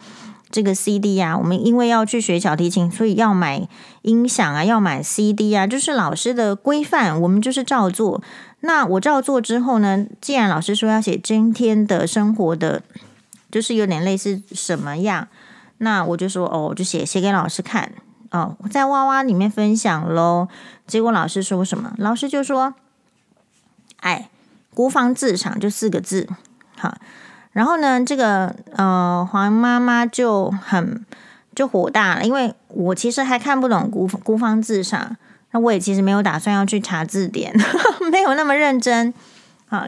[0.51, 3.69] 这个 CD 啊，我们因为要去学小提琴，所以要买
[4.03, 8.23] 音响啊，要买 CD 啊，就是老师的规范，我们就是照做。
[8.61, 12.83] 那我照做之后呢，既然老师说要写今天的生活的，
[13.51, 15.29] 就是有点类似什么样，
[15.79, 17.93] 那我就说哦，就写写给老师看
[18.33, 20.49] 哦，在哇哇里面分享喽。
[20.87, 21.93] 结果老师说什么？
[21.99, 22.75] 老师就说
[24.01, 24.29] ：“哎，
[24.75, 26.27] 孤芳自赏就四个字。”
[26.77, 26.97] 好，
[27.53, 31.05] 然后呢，这个呃黄妈妈就很
[31.55, 35.17] 就火大了，因为我其实还看不懂孤孤芳自赏。
[35.51, 37.55] 那我也其实没有打算要去查字典，
[38.11, 39.13] 没有那么认真。
[39.69, 39.87] 好，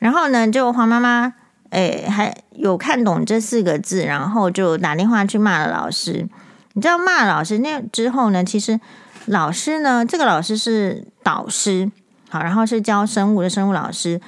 [0.00, 1.32] 然后呢，就黄妈妈
[1.70, 6.28] 诶还有看懂这四个字，然后就打电话去骂了老师。
[6.74, 8.78] 你知道骂老师那之后呢，其实
[9.26, 11.90] 老师呢，这个老师是导师，
[12.28, 14.20] 好，然后是教生物的生物老师。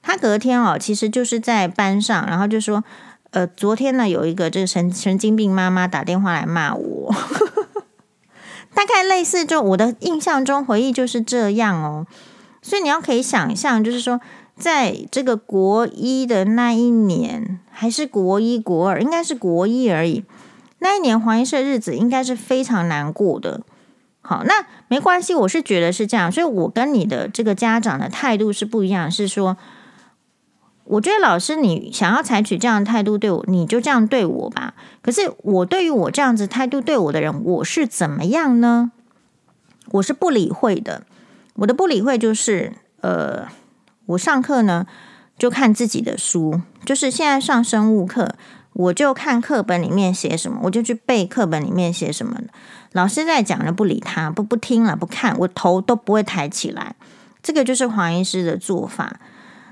[0.00, 2.82] 他隔天哦，其实就是在班上，然后就说，
[3.30, 7.14] 呃，昨天呢有一个这个神神经病妈妈打电话来骂我。
[8.74, 12.06] 大概类似，就我的印象中回忆就是这样哦，
[12.62, 14.20] 所以你要可以想象，就是说，
[14.56, 20.24] 在这个国一的那一年，还是国一国二，应该是国一而已。
[20.80, 23.62] 那一年黄医师的日子应该是非常难过的。
[24.20, 29.56] 好，那没关系，我是觉得是这样，所以我跟你的这个家长的态度是不一样，是说。
[30.84, 34.72] 我觉得老师，你想要采取这样的态度对我，你就这样对我吧。
[35.02, 38.90] 可是我对于我这样子态度对我的人，我是怎么样呢？
[39.90, 41.02] 我是不理会的。
[41.56, 43.46] 我的不理会就是，呃，
[44.06, 44.86] 我上课呢
[45.36, 48.34] 就看自己的书，就是现在上生物课，
[48.78, 52.40] 我就看课本里面写什么，我就去背课本里面写什么。
[52.92, 56.94] 老师在讲了，不理他，不不听了，不看，我头都不会抬起来。
[57.42, 59.18] 这个就是黄医师的做法。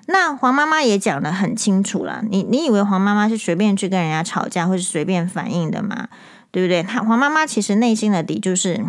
[0.07, 6.09] 那黄妈妈也讲得很清楚了，你你以为黄妈妈是随便去跟人家吵架，或是随便反应的吗？
[6.51, 6.83] 对不对？
[6.83, 8.85] 她黄妈妈其实内心的底就是，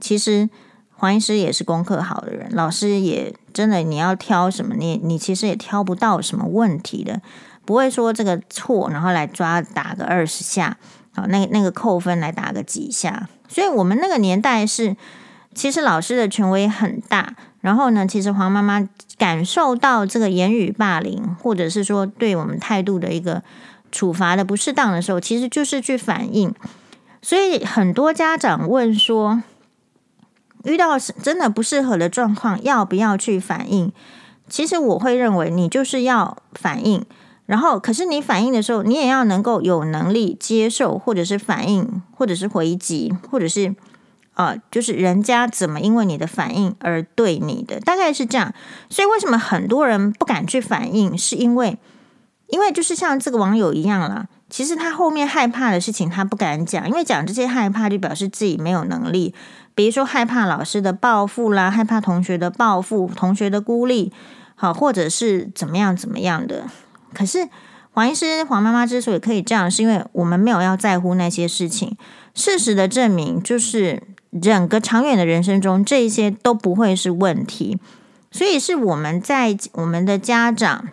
[0.00, 0.48] 其实
[0.94, 7.20] 黄医师也是功课好的人，老师也真的，你要挑什么，你你其实也挑不到什么问题的，
[7.68, 10.78] 不会说这个错，然后来抓打个二十下，
[11.14, 14.96] 好，那那个扣分来打个几下，所以我们那个年代是，
[15.54, 17.34] 其实老师的权威很大。
[17.60, 23.42] 然后呢，其实黄妈妈感受到这个言语霸凌，或者是说对我们态度的一个
[23.92, 26.54] 处罚的不适当的时候，其实就是去反应。
[27.20, 29.42] 所以很多家长问说，
[30.64, 33.92] 遇到真的不适合的状况，要不要去反应？
[34.48, 37.04] 其实我会认为，你就是要反应。
[37.48, 43.74] 然后，可是你反应的时候，你也要能够有能力接受，或者是反应，或者是回击，或者是。
[44.34, 48.54] 啊，就是人家怎么因为你的反应而对你的，大概是这样。
[48.88, 51.76] 所以为什么很多人不敢去反应，是因为，
[52.46, 54.26] 因为就是像这个网友一样了。
[54.48, 59.34] 其实他后面害怕的事情他不敢讲，因为讲这些害怕就表示自己没有能力。
[59.74, 64.12] 比如说害怕老师的报复啦，害怕同学的报复，同学的孤立，
[64.54, 66.66] 好，或者是怎么样怎么样的。
[67.14, 67.48] 可是
[67.92, 71.96] 黄医师、黄妈妈之所以可以这样，是因为我们没有要在乎那些事情。
[72.34, 74.02] 事实的证明就是。
[74.42, 77.78] 整个长远的人生中，这些都不会是问题，
[78.30, 80.90] 所以是我们在我们的家长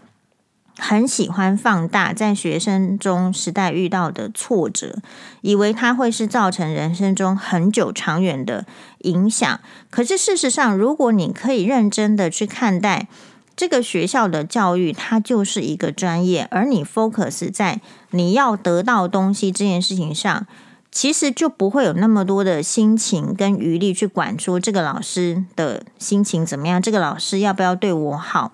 [0.77, 4.99] 很喜欢放大在学生中时代遇到的挫折，
[5.41, 8.65] 以为它会是造成人生中很久长远的
[8.99, 9.59] 影响。
[9.89, 13.09] 可是事实上，如果你可以认真的去看待
[13.55, 17.79] 这个学校的教育它就是一个专业，而你 focus 在
[18.11, 20.45] 你要得到东西这件事情上，
[20.91, 28.51] 其实就不会有那么多的心情跟余力去管说这个老师的心情怎么样，这个老师要不要对我好。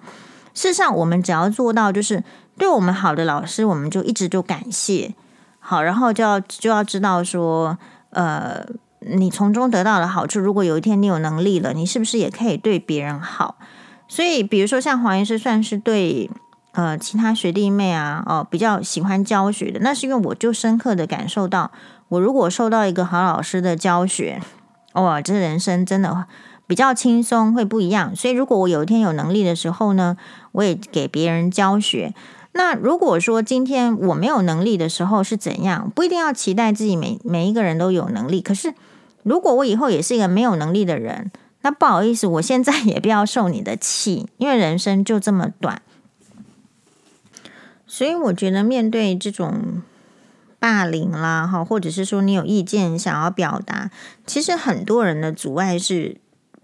[0.53, 2.23] 事实上，我们只要做到就是
[2.57, 5.15] 对我们好的老师，我们就一直就感谢
[5.59, 7.77] 好，然后就要就要知道说，
[8.09, 8.65] 呃，
[8.99, 13.57] 你从中得到的好处，如果有一天你有能力了，你是不是也可以对别人好？
[14.11, 16.29] 所以，比如说像黄医师，算是对
[16.73, 21.71] 呃其他学弟妹啊，哦比较喜欢教学的，那是因为我就深刻的感受到，
[22.09, 24.41] 我如果受到一个好老师的教学，
[24.95, 26.25] 哇，这人生真的
[26.67, 28.13] 比较轻松，会不一样。
[28.13, 30.17] 所以，如果我有一天有能力的时候呢，
[30.51, 32.13] 我也给别人教学。
[32.51, 35.89] 那如果说今天我没有能力的时候是怎样？
[35.95, 38.41] 不一定要期待自己每每一个人都有能力。
[38.41, 38.73] 可是，
[39.23, 41.31] 如果我以后也是一个没有能力的人，
[41.63, 45.81] 那不好意思，我现在也不要受你的气，因为人生就这么短。
[47.85, 49.81] 所以我觉得面对这种
[50.57, 53.91] 霸凌啦，哈，或者是说你有意见想要表达，
[54.25, 56.17] 其实很多人的阻碍是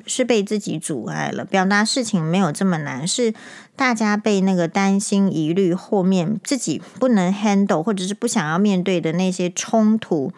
[0.06, 1.44] 是被自己阻碍了。
[1.44, 3.34] 表达事情没有这么难，是
[3.76, 10.32] 大家被那个担心疑虑后面自己不能 handle，或者是不想要面对的那些冲突。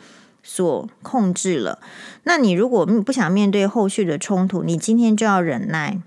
[0.51, 1.77] 所控制了，
[2.23, 5.99] 那你如果不想面对后续的冲突，你今天就要忍耐，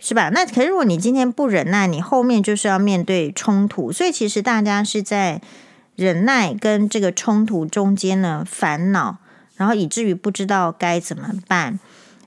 [0.00, 0.30] 是吧？
[0.30, 3.92] 那可是如果你今天不忍耐，你后面就是要面对冲突。
[3.92, 5.42] 所以其实大家是在
[5.96, 9.18] 忍耐跟这个冲突中间呢烦恼，
[9.56, 11.78] 然后以至于不知道该怎么办。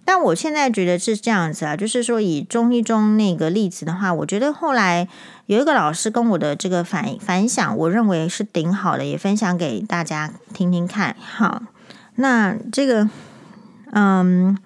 [0.03, 5.07] 但我现在觉得是这样子啊，就是说以中一中那个例子的话，我觉得后来
[5.45, 11.15] 有一个老师跟我的这个反反响，我认为是顶好的，也分享给大家听听看。
[11.19, 11.61] 好，
[12.15, 13.09] 那这个
[13.91, 14.57] 嗯，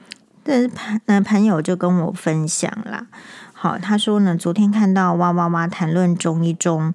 [0.44, 3.08] 这朋那朋友就跟我分享啦。
[3.54, 6.94] 好，他说呢，昨天看到哇哇哇谈论中一中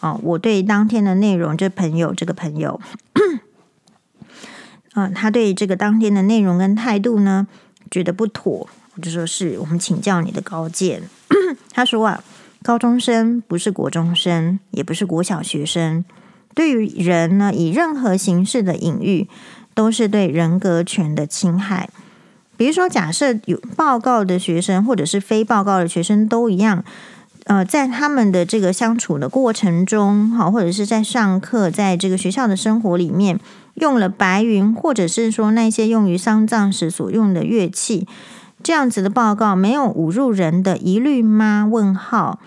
[0.00, 2.80] 哦，我对当天的内容，这朋友这个朋友，
[4.94, 7.46] 嗯，他对这个当天的内容跟态度呢，
[7.92, 11.02] 觉得不妥，我就说是我们请教你的高见。
[11.72, 12.24] 他说啊，
[12.62, 16.04] 高中生不是国中生，也不是国小学生。
[16.54, 19.28] 对于人呢，以任何形式的隐喻，
[19.74, 21.90] 都是对人格权的侵害。
[22.56, 26.82] 比如说，假设有报告的学生，或者是非报告的学生，都一样。
[27.44, 33.38] 呃，在他们的这个相处的过程中，哈，或者是在上课，在这个学校的生活里面。
[33.74, 38.06] 用了白云，或者是说那些用于丧葬时所用的乐器，
[38.62, 41.66] 这样子的报告没有侮辱人的疑虑吗？
[41.70, 42.38] 问号。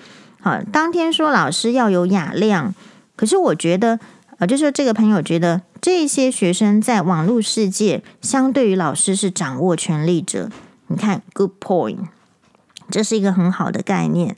[0.41, 2.75] 好，当天说老师要有雅量，
[3.15, 3.99] 可是我觉得，
[4.38, 10.51] 呃，就是这个朋友觉得这些学生在网络世界，相对于老师是掌握权力者。
[10.88, 11.97] 你看，good point，
[12.91, 14.38] 这是一个很好的概念。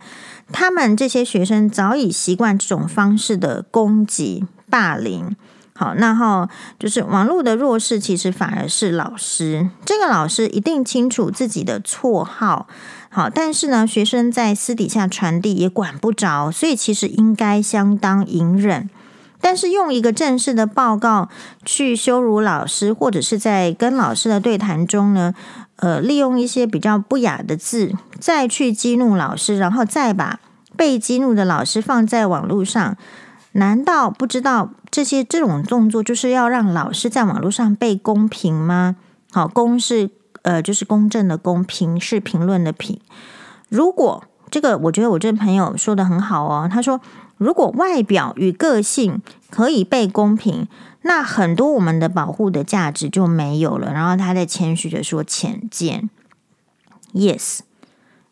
[0.54, 5.36] 他们这些学生早已习惯这种方式的攻击、霸凌。
[5.80, 9.70] 好，那后就是网络的弱势，其实反而是老师。
[9.86, 12.66] 这个老师一定清楚自己的绰号，
[13.10, 18.90] 好，但是呢，学生在私底下传递也管不着，所以其实应该相当隐忍。
[19.40, 21.30] 但是用一个正式的报告
[21.64, 25.36] 去羞辱老师，或者是在跟老师的对谈中呢，
[25.76, 30.40] 呃，利用一些比较不雅的字，再去激怒老师，然后再把
[30.76, 32.98] 被激怒的老师放在网络上。
[33.58, 38.96] 难道不知道这些这种动作就是要让老师在网络上被公平吗？
[39.32, 40.12] 好，公是
[40.44, 43.00] 呃，就是公正的公，平是评论的评。
[43.68, 46.70] 如果这个，我觉得我这朋友说的很好哦。
[46.72, 47.02] 他说，
[47.38, 50.68] 如果外表与个性可以被公平，
[51.02, 53.92] 那很多我们的保护的价值就没有了。
[53.92, 56.12] 然后他在谦虚的说浅见
[57.14, 57.62] ，yes。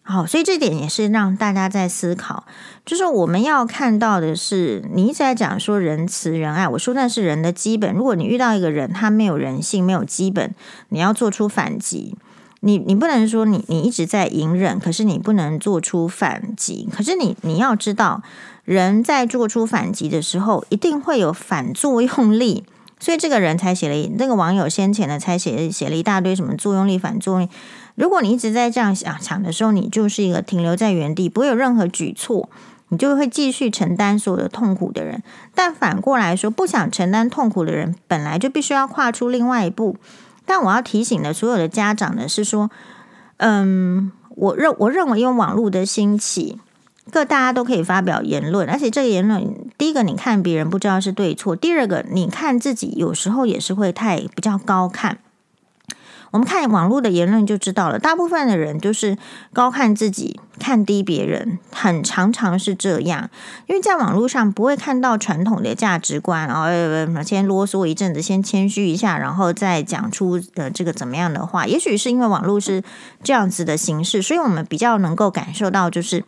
[0.07, 2.45] 好，所以这点也是让大家在思考，
[2.85, 7.91] 就是我们要看到的是，你一直在讲说仁慈仁爱，我说那是人的基本。
[7.91, 10.53] 如果你遇到一个人，他没有人性，没有基本，
[10.89, 12.15] 你要做出反击。
[12.59, 16.87] 你你不能说你你一直在隐忍，可是你不能做出反击。
[16.95, 18.21] 可是你你要知道，
[18.63, 22.63] 人在做出反击的时候，一定会有反作用力。
[22.99, 27.49] 所以这个人才写了那个网友先前呢，才写写了一大堆什么作用力、反作用力。
[27.95, 32.49] 如果你一直在这样想想的时候，你就是一个停留在原地，不会有任何举措，
[32.89, 35.21] 你就会继续承担所有的痛苦的人。
[35.53, 39.97] 但反过来说，不想承担痛苦的人，本来就必须要跨出另外一步。
[40.45, 42.69] 但我要提醒的所有的家长呢，是说，
[43.37, 46.59] 嗯，我认我认为，因为网络的兴起，
[47.11, 55.19] 各大家都可以发表言论，而且这个言论，第一个你看别人不知道是对错，第二个你看自己有时候也是会太比较高看。
[56.31, 59.17] 我们看网络的言论就知道了，大部分的人都是
[59.53, 63.29] 高看自己，看低别人，很常常是这样。
[63.67, 71.65] 因为在网络上不会看到传统的价值观，然后先啰嗦一阵子，先谦虚一下，然后再讲出呃这个怎么样的话。
[71.65, 72.83] 也许是因为网络是
[73.23, 76.25] 这样子的形式，所以我们比较能够感受到，就是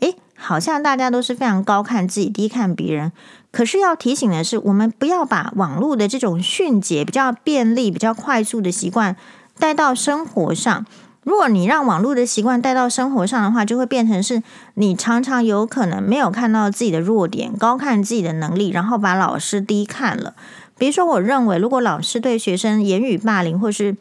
[0.00, 3.12] 诶，好像大家都是非常高看自己，低看别人。
[3.50, 9.16] 可是要提醒的是，我们不要把网络的这种迅捷、比较便利、比较快速的习惯
[9.58, 10.86] 带到生活上。
[11.24, 14.42] 如果你让网络的习惯带到生活上的话，就会变成是
[14.74, 20.34] 你常常有可能没有看到自己的弱点，高看自己的能力，然后把老师低看了。
[20.78, 23.96] 比如说，我认为如果老师对学生言语霸凌，或是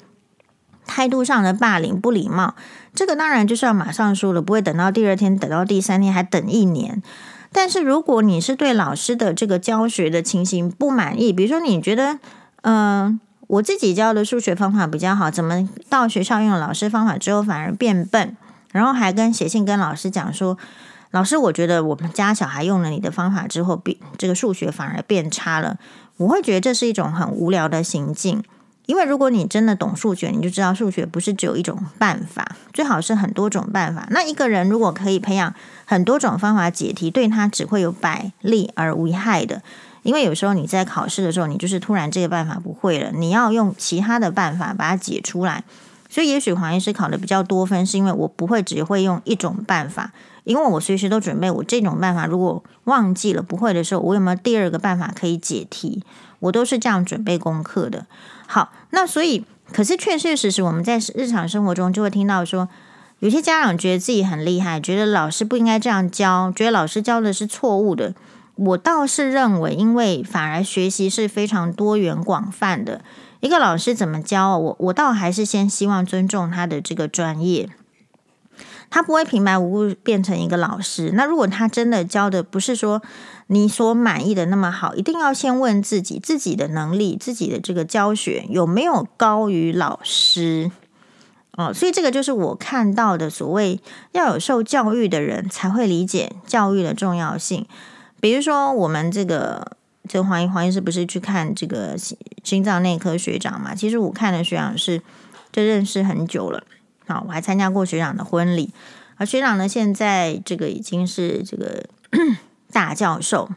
[0.88, 2.56] 态度上的霸凌、不礼貌，
[2.96, 7.04] 这个当然就是要马上说了，不会等到第二天，等到第三天，还等一年。
[7.52, 12.20] 但是如果你是对老师的这个教学的情形不满意，比如说你觉得，
[12.62, 18.36] 嗯、我自己教的数学方法比较好，怎么到学校用老师方法之后反而变笨？
[18.74, 20.58] 然后还跟写信跟老师讲说，
[21.12, 25.78] 老师，我觉得我们家小孩用了你的方法之后，变这个数学反而变差了。
[26.18, 28.44] 我会觉得这是一种很无聊的行径。
[28.88, 34.08] 因为如果你真的懂数学，你就知道数学不是只有一种办法，最好是很多种办法。
[34.12, 35.54] 那一个人如果可以培养
[35.86, 39.62] 很多种方法解题，对他只会有百利而无一害的。
[40.04, 45.66] 因为有时候你在考试的时候，你就是突然这个办法不会了，你要用其他的办法把它解出来。
[46.10, 50.14] 所以也许黄医师考的比较多分，是因为我不会只会用一种办法，
[50.46, 56.02] 因为我随时都准备我这种办法，如果忘记了不会的时候，我有没有第二个办法可以解题？
[56.40, 58.06] 我都是这样准备功课的。
[58.48, 62.70] 好，那所以，可是确确实实，我们在日常生活中就会听到说，
[63.20, 68.16] 有些家长觉得自己很厉害，觉得老师不应该这样教，觉得老师教的是错误的。
[68.56, 73.02] 我倒是认为，因为反而学习是非常多元广泛的，
[73.42, 77.70] 一个老师怎么教，我我倒还是先希望尊重他的这个专业。
[78.90, 81.12] 他不会平白无故变成一个老师。
[81.14, 83.02] 那如果他真的教的不是说
[83.48, 90.72] 你所满意的那么好，一定要先问自己，自己的能力、自己的这个教学有没有高于老师？
[91.54, 93.80] 哦，所以这个就是我看到的所谓
[94.12, 97.66] 要有受教育的人才会理解教育的重要性。
[98.20, 99.72] 比如说，我们这个
[100.08, 103.74] 这黄医黄医师不是去看这个心心脏内科学长嘛？
[103.74, 105.02] 其实我看的学长是
[105.52, 106.64] 就认识很久了。
[107.08, 108.74] 好，我还参加过学长的婚礼，
[109.16, 111.86] 而学长呢，现在这个已经是这个
[112.74, 113.50] 大教授，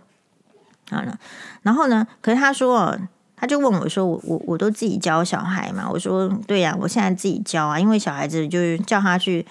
[0.89, 1.19] 好了，
[1.63, 2.97] 然后呢，可是他说，
[3.35, 5.91] 他就问我说，我我我都自己教小孩嘛？
[5.91, 9.45] 我说，对呀，我现在自己教啊，因为小孩子就是叫他去，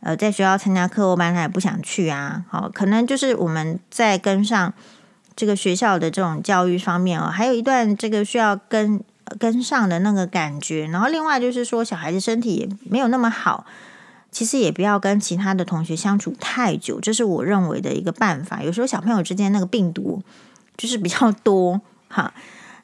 [0.00, 2.44] 呃，在学校参加课后班，他也不想去啊。
[2.50, 4.74] 好，可能就是我们在跟上
[5.34, 9.02] 这个学校的这种教育方面哦，还有一段这个需要跟。
[9.38, 13.66] 跟上的那个感觉，然后另外就是说，小孩子身体也没有那么好，
[14.30, 18.62] 其实也不要跟其他的同学相处太久，这是我认为的一个办法。
[18.62, 20.22] 有时候小朋友之间那个病毒
[20.76, 22.32] 就是比较多哈，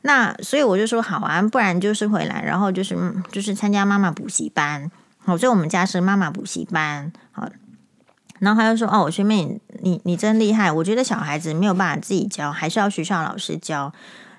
[0.02, 2.96] 那所以我就说好啊，不然就是回来，然后就是
[3.30, 7.48] 就是参加妈妈补习班，好，所以我们家是妈妈补习班，好，
[8.38, 13.92] 然后他就说哦，学妹你你真厉害，我觉得小孩子没有办法自己教，还是要学校老师教。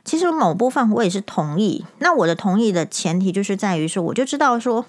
[0.06, 4.86] 其实某部分我也是同意，那我的同意的前提就是在于说，我就知道说，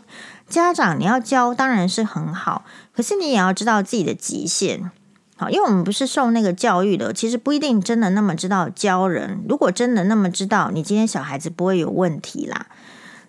[0.46, 4.90] 家长你要教当然是很好，可是你也要知道自己的极限，
[5.38, 9.42] 好，因为我们不是受那个教育的，其实不一定真的那么知道教人。
[9.48, 12.66] 如果真的那么知道，你今天小孩子不会有问题啦。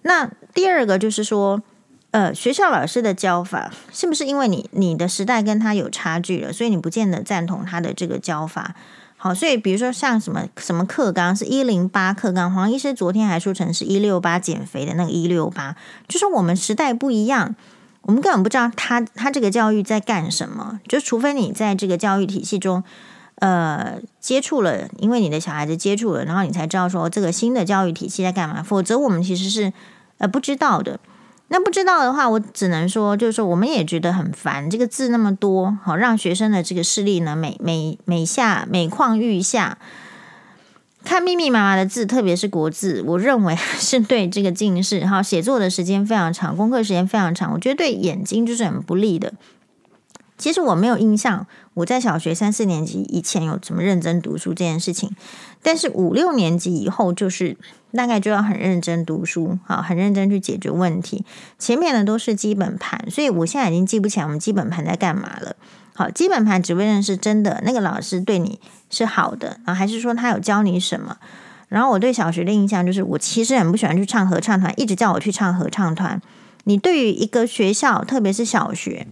[0.02, 1.62] 那第二个就是说，
[2.12, 8.76] 呃，学校老师的教法是不是因为你你的时代跟他有差距了，所以你不见得赞同他的这个教法？
[9.20, 15.76] 好，所以比如说像什么什么课纲是一零八课纲，黄医师昨天还说成是一六八减肥的那个一六八，
[16.08, 17.56] 就是我们时代不一样，
[18.04, 22.84] 我们根本不知道他他这个教育在干什么，就除非你在这个教育体系中，
[23.40, 29.74] 呃，接触了，因为你的小孩子接触了，然后你才知道说这个新的教育体系在干嘛，否则我们其实是
[30.20, 31.00] 呃不知道的。
[31.50, 39.78] 那不知道的话，我只能说，就是说，我们也觉得很烦，这个字那么多，好让学生的这个视力呢，每每每下每况愈下，
[41.06, 49.34] 看密密麻麻的字，特别是国字，我认为是对这个近视，哈，写作的时间非常长，功课时间非常长，我觉得对眼睛就是很不利的。
[50.38, 51.48] 其实我没有印象，
[51.78, 55.16] 我在小学三四年级以前有怎么认真读书这件事情，
[55.62, 57.56] 但是五六年级以后，就是
[57.94, 61.24] 大概就要很认真读书，好，很认真去解决问题。
[61.60, 65.56] 前面的都是基本盘，所以我现在已经记不起来我们基本盘在干嘛了。
[65.94, 68.60] 好，基本盘只会认识真的那个老师对你
[68.90, 71.18] 是好的，然后还是说他有教你什么？
[71.68, 76.20] 然后我对小学的印象就是，我其实很不喜欢去唱合唱团，一直叫我去唱合唱团。
[76.64, 79.06] 你对于一个学校，特别是小学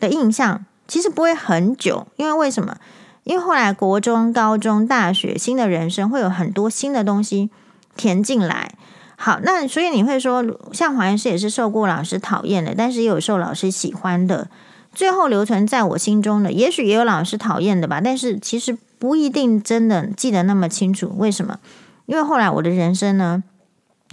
[0.00, 2.76] 的印象，其实不会很久，因为为什么？
[3.22, 7.48] 因为后来国中、高中、大学，新的人生会有很多新的东西
[7.96, 8.74] 填进来。
[9.14, 14.48] 好，那所以你会说，像黄医师也是受过老师讨厌的，但是也有受老师喜欢的。
[14.92, 21.14] 最后留存在我心中的，也许也有老师讨厌的吧，但是其实不一定真的记得那么清楚。
[21.16, 21.60] 为什么？
[22.06, 23.44] 因为后来我的人生呢，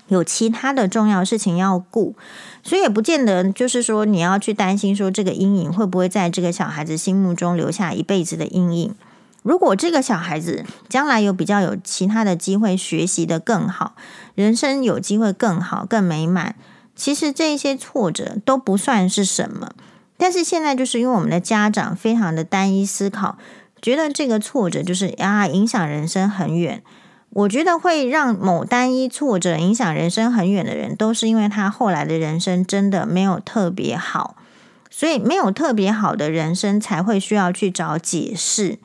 [0.08, 2.16] 有其他的重要事情要顾，
[2.64, 8.95] 所以也不见得就是说你要去担心说这个阴影会不会在这个小孩子心目中留下一辈子的阴影。
[9.43, 13.95] 如果这个小孩子将来有比较有其他的机会学习得更好，
[14.36, 16.55] 人生有机会更好、更美满，
[16.95, 19.72] 其实这些挫折都不算是什么。
[20.18, 23.38] 但是现在就是因为我们的家长非常的单一思考，
[23.82, 26.84] 觉得这个挫折就是啊影响人生很远。
[27.30, 34.36] 我觉得会让某单一挫折影响人生很远的人，都是因为他后来的人生真的没有特别好，
[34.90, 38.80] 所以没有特别好的人生才会需要去找解释。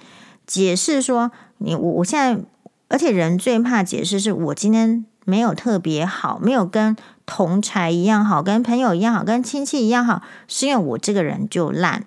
[0.47, 2.45] 解释说你我我现在，
[2.89, 12.05] 而且人最怕解释是我今天没有特别好，没有跟同才一样好，跟朋友一样好，跟亲戚一样好，是因为我这个人就烂。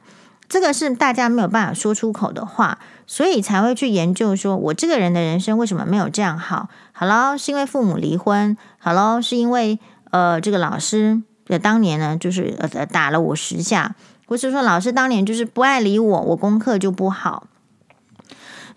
[0.48, 2.78] 这个是大家没有办法说出口的话，
[3.08, 6.70] 所以才会去研究说我这个人的人生为什么没有这样好。
[6.92, 9.80] 好了，是因为父母离婚，好了，是因为
[10.12, 13.96] 呃这个老师的当年呢就是呃打了我十下，
[14.26, 17.48] 或是说老师当年就是不爱理我，我功课就不好。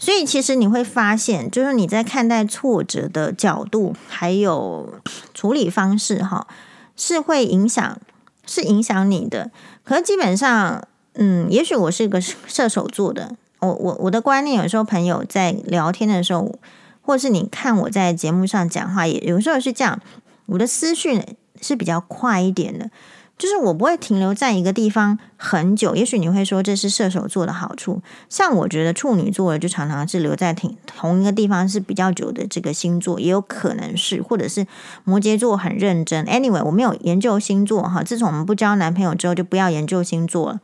[0.01, 5.01] 所以，其实你会发现，就是你在看待挫折的角度，还有
[5.35, 6.47] 处理方式，哈，
[6.95, 7.99] 是会影响，
[8.47, 9.51] 是影响你的。
[9.83, 16.59] 可是基本上，嗯，也许我是一个射手座的，我我我的观念，有时候朋友在聊天的时候，
[17.01, 20.01] 或是你看我在节目上讲话，也有时候是这样，
[20.47, 21.23] 我的思绪
[21.61, 22.91] 是比较快一点的。
[23.37, 28.03] 就是我不会停留在一个地方很久，也许你会说这是射手座的好处。
[28.29, 34.67] 像我觉得处女座就常常是留在挺同一个地方是比较久的这个星座，也有可能是，或者是
[35.05, 36.25] 摩羯座很认真。
[36.27, 40.61] Anyway，我没有研究星座哈，自从我们不交男朋友之后，就不要研究星座了。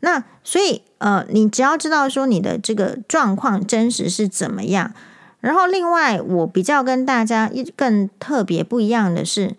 [0.00, 4.92] 那所以呃，你只要知道说你的这个状况真实是怎么样，
[5.40, 9.56] 然后另外我比较跟大家一更特别不一样的是。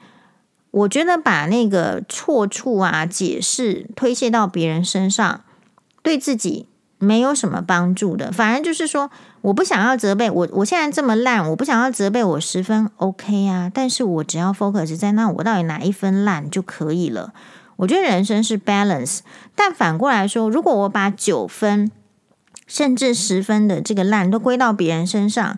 [0.70, 5.42] 我觉得把那个错处啊、解释推卸到别人身上，
[6.04, 6.68] 对自己
[7.00, 8.32] 没有什么帮助的。
[8.32, 9.10] 反而就是说，
[9.42, 13.72] 我不想要责备我，我现在这么烂，我不想要责备我十分 OK 啊。
[13.74, 17.34] 但是我只要 focus 在那，我到底哪一分烂就可以了。
[17.78, 19.20] 我觉得人生是 balance，
[19.56, 21.90] 但反过来说，如果我把九分
[22.68, 25.58] 甚至十分的这个烂都归到别人身上，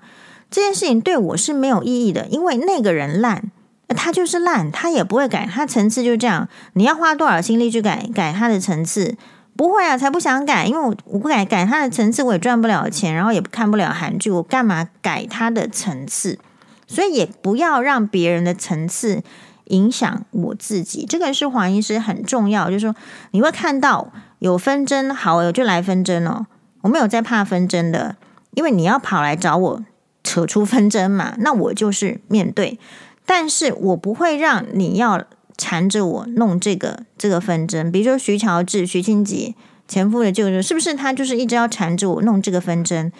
[0.50, 3.52] 这件事情对我是没有意义的，因为那个人烂。
[3.96, 6.48] 他就是烂，他也不会改，他层次就这样。
[6.74, 9.18] 你要花多少心力去改改他的层次？
[9.58, 16.38] 不会啊，才不想改，因为我我不改改他的层次，我也赚不了钱，然后也看不了韩剧，我干嘛改他的层次？
[16.86, 19.24] 所以也不要让别人的层次
[19.70, 21.06] 影响我自己。
[21.10, 22.96] 这个是黄医师很重要，就是说
[23.32, 26.46] 你会看到有纷争，好，我就来纷争哦，
[26.82, 28.18] 我没有在怕纷争的，
[28.52, 29.84] 因为你要跑来找我
[30.24, 32.78] 扯出纷争嘛，那我就是面对。
[33.26, 35.24] 但是我不会让你要
[35.58, 39.56] 缠着我弄这个这个纷争，比如说徐乔治、徐清吉
[39.88, 43.12] 前夫的舅舅，是不是他就是一直要缠着我弄这个纷争？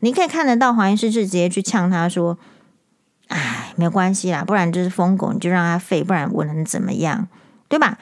[0.00, 2.38] 你可以看得到黄医师是直接去呛他说
[3.28, 7.28] ：“哎，没有关系啦，不然就是疯狗，你就让他废，不然我能怎么样？
[7.68, 7.98] 对吧？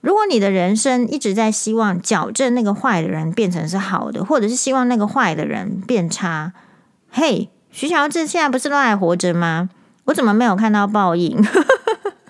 [0.00, 6.52] 如果你的人生一直在希望矫正那个坏的人变成是好的，或者是希望那个坏的人变差，
[7.10, 9.70] 嘿，徐乔治现在不是都还活着吗？”
[10.06, 11.42] 我怎么没有看到报应？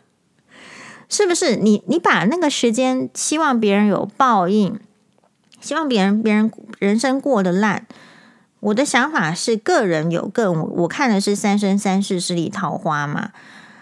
[1.08, 4.78] 是不是你你把那个时间希望别人有报应，
[5.60, 7.84] 希望别人别人人生过得烂？
[8.64, 13.30] 我的想法是个人有个人，我看的是三生三世十里桃花嘛。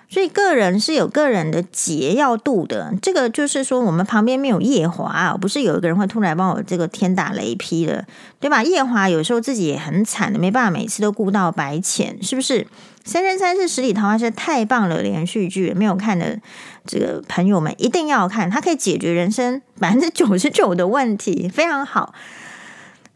[0.08, 8.04] 所以个人是有个人的劫要渡的，这个就是说我们旁边没有夜华，不是有一个人会突然帮我这个天打雷劈的，
[8.40, 8.62] 对吧？
[8.62, 12.66] 夜华有时候自己也很惨的，没办法每次都顾到白浅，是不是？
[13.04, 16.38] 三生三世十里桃花是太棒了，连续剧没有看的
[16.84, 22.12] 这个朋友们一定要看，它可以解决人生百分之九十九的问题，非常好。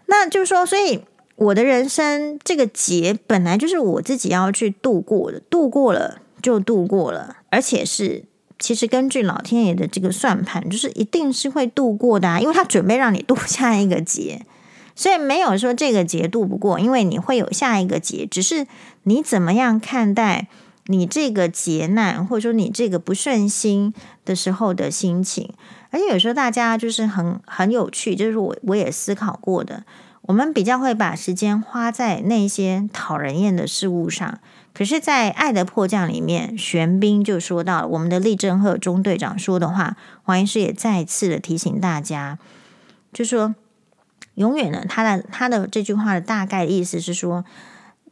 [0.06, 1.04] 那就是说，所以
[1.36, 6.18] 我的人生这个劫本来就是我自己要去度过的，度过了。
[6.42, 8.22] 就度过了，而且是
[8.56, 14.42] 其实根据老天爷的这个算盘，就是一定是会度过的啊，因为他准备让你度 下一个劫，
[14.94, 18.68] 所以没有说这个节度不过，因为你会有下一个劫，只是
[19.04, 20.46] 你怎么样看待
[20.84, 23.92] 你这个劫难，或者说你这个不顺心
[24.24, 25.50] 的时候的心情。
[25.90, 29.82] 而且有时候大家就是很很有趣，就是我我也思考过的，
[30.26, 34.38] 我们比较会把时间花在那些讨人厌的事物上。
[34.74, 42.38] 可是，在《爱的迫降》里面，玄彬就说到了我们的立正赫中队长说的话，黄医师也再次的提醒大家，
[43.10, 43.54] 就说
[44.34, 47.44] 永远呢，他的他的这句话的大概意思是说，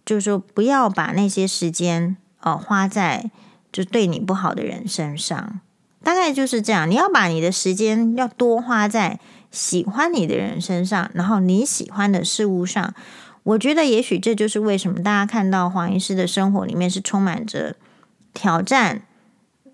[0.06, 3.30] 就是说不要把那些时间呃花在
[3.70, 5.60] 就对你不好的人身上，
[6.02, 6.90] 大概就是这样。
[6.90, 9.20] 你要把你的时间要多花在
[9.54, 12.92] 喜欢你的人身上，然后你喜欢的事物上。
[13.44, 17.76] 我觉得，也许这就是为什么大家看到黄医师的生活里面是充满着
[18.32, 19.02] 挑战，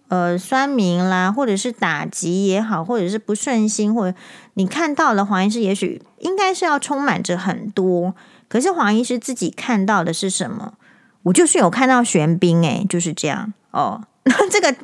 [0.09, 4.19] 呃，酸民啦，或者是打击也好，或者是不顺心，或者
[4.55, 8.15] 你看到了黄医师，也许应该是要充满着很多。
[8.49, 10.75] 可是黄医师自己看到的是什么？
[11.23, 14.03] 我就是有看到玄彬，诶，就是这样哦。
[14.25, 14.75] 那这个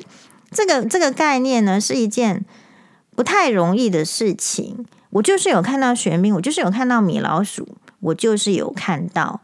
[0.51, 2.45] 这个这个概念呢，是一件
[3.17, 4.85] 不太容易的事情。
[5.09, 7.67] 我就是有看到玄彬，我就是有看到米老鼠。
[7.99, 9.41] 我就是有看到，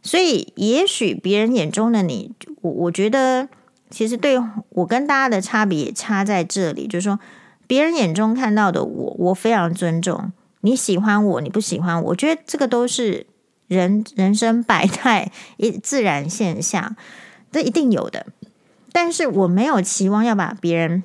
[0.00, 2.30] 所以也许别人眼中的你，
[2.60, 3.48] 我我觉得
[3.90, 7.18] 其实对我跟大家的差别也差在这里，就是说
[7.66, 10.30] 别人眼中看到的我，我非常尊重。
[10.60, 13.26] 你喜欢我，你不喜欢我，我觉得这个都是
[13.66, 16.94] 人人生百态一自然现象，
[17.50, 18.26] 这一定有的。
[18.92, 21.02] 但是我没有期望要把别人。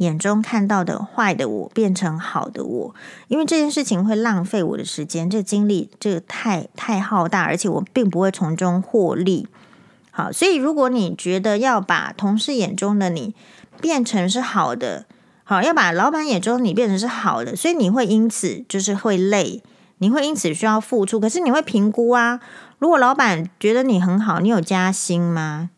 [0.00, 2.94] 眼中看到的坏的我变成好的我，
[3.28, 9.46] 因为这件事情会浪费我的时间，这精力这个太太浩大，而且我并不会从中获利。
[10.10, 13.34] 好，所以如果你觉得要把同事眼中的你
[13.78, 15.04] 变成是好的，
[15.44, 19.62] 好，要把老板眼中你变成是好的，所以你会因此就是会累，
[19.98, 22.40] 你会因此需要付出，可是你会评估啊，
[22.78, 25.68] 如果老板觉得你很好，你有加薪吗？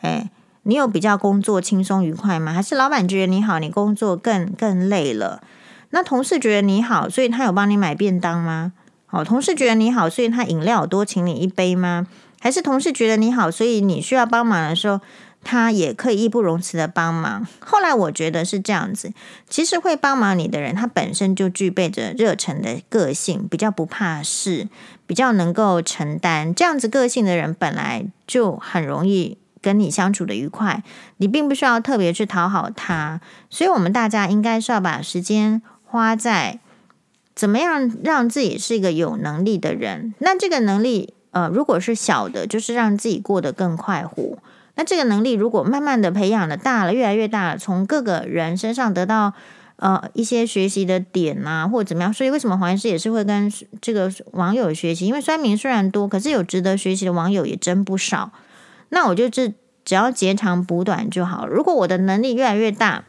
[0.00, 0.30] 哎。
[0.64, 2.52] 你有比较工作轻松愉快吗？
[2.52, 5.42] 还是老板觉得你好，你工作更更累了？
[5.90, 8.72] 那同事觉得你好，所以他有帮你买便当吗？
[9.06, 12.06] 好，同事觉得你好，所以他饮料多请你一杯吗？
[12.40, 15.00] 还是同事觉得你好，所以你需要帮忙的时候，
[15.44, 17.46] 他也可以义不容辞的帮忙？
[17.60, 19.12] 后来我觉得是这样子，
[19.48, 24.68] 其实会帮忙你的人，他本身就具备着热忱的个性，比较不怕事，
[25.06, 26.54] 比较能够承担。
[26.54, 29.36] 这样子个性的人本来就很容易。
[29.62, 30.82] 跟你相处的愉快，
[31.18, 36.58] 你并不需要特别去讨好他，所以我们大家应该是要把时间花在
[37.34, 40.12] 怎么样让自己是一个有能力的人。
[40.18, 44.36] 那这个能力，呃，如果是小的，就是让自己过得更快活。
[44.74, 49.32] 那这个能力如果慢慢的培养的，大了，越来越大，从各个人身上得到
[49.76, 52.12] 呃一些学习的点啊，或者怎么样。
[52.12, 55.06] 所以为什么黄医师也是会跟这个网友学习？
[55.06, 58.32] 因为酸民虽然多，可是有值得学习的网友也真不少。
[58.94, 59.54] 那我就只
[59.86, 61.46] 只要截长补短就好。
[61.46, 63.04] 如果我的能力越来越大，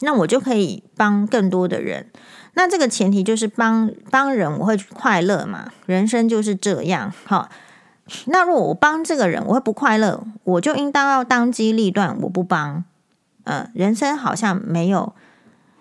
[0.00, 2.10] 那我就可以帮更多的人。
[2.52, 5.72] 那这个前提就是帮帮人，我会快乐嘛？
[5.86, 7.10] 人生就是这样。
[7.24, 7.48] 好，
[8.26, 12.84] 那如果我帮这个人，我会不快乐，我就应当要当机立断，我不帮。
[13.44, 15.14] 呃，人生好像没有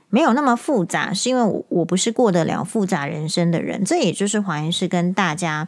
[0.09, 3.83] 没有那么复杂，是因为我我不是过得了复杂人生的人。
[3.83, 5.67] 这也就是黄医师跟大家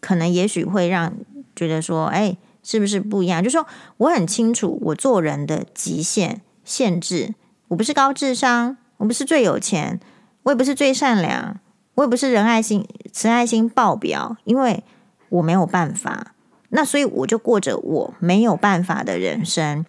[0.00, 1.12] 可能也许会让
[1.54, 2.38] 觉得说，哎。
[2.62, 3.42] 是不是不一样？
[3.42, 7.34] 就说我很清楚我做人的极限限制。
[7.68, 10.00] 我不是高智商，我不是最有钱，
[10.42, 11.60] 我也不是最善良，
[11.94, 14.82] 我也不是仁爱心、慈爱心爆表，因为
[15.28, 16.34] 我没有办法。
[16.70, 19.86] 那所以我就过着我没有办法的人生。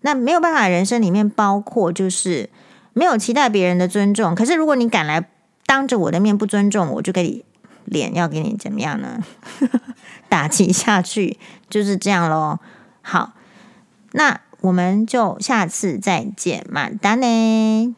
[0.00, 2.48] 那没有办法的人生里面包括就是
[2.92, 4.34] 没有期待别人的尊重。
[4.34, 5.28] 可是如果你敢来
[5.66, 7.44] 当着我的面不尊重，我就给你
[7.84, 9.22] 脸要给你怎么样呢？
[10.28, 12.60] 打击下去就是这样咯。
[13.02, 13.32] 好，
[14.12, 17.94] 那我们就下次再见，马丹呢。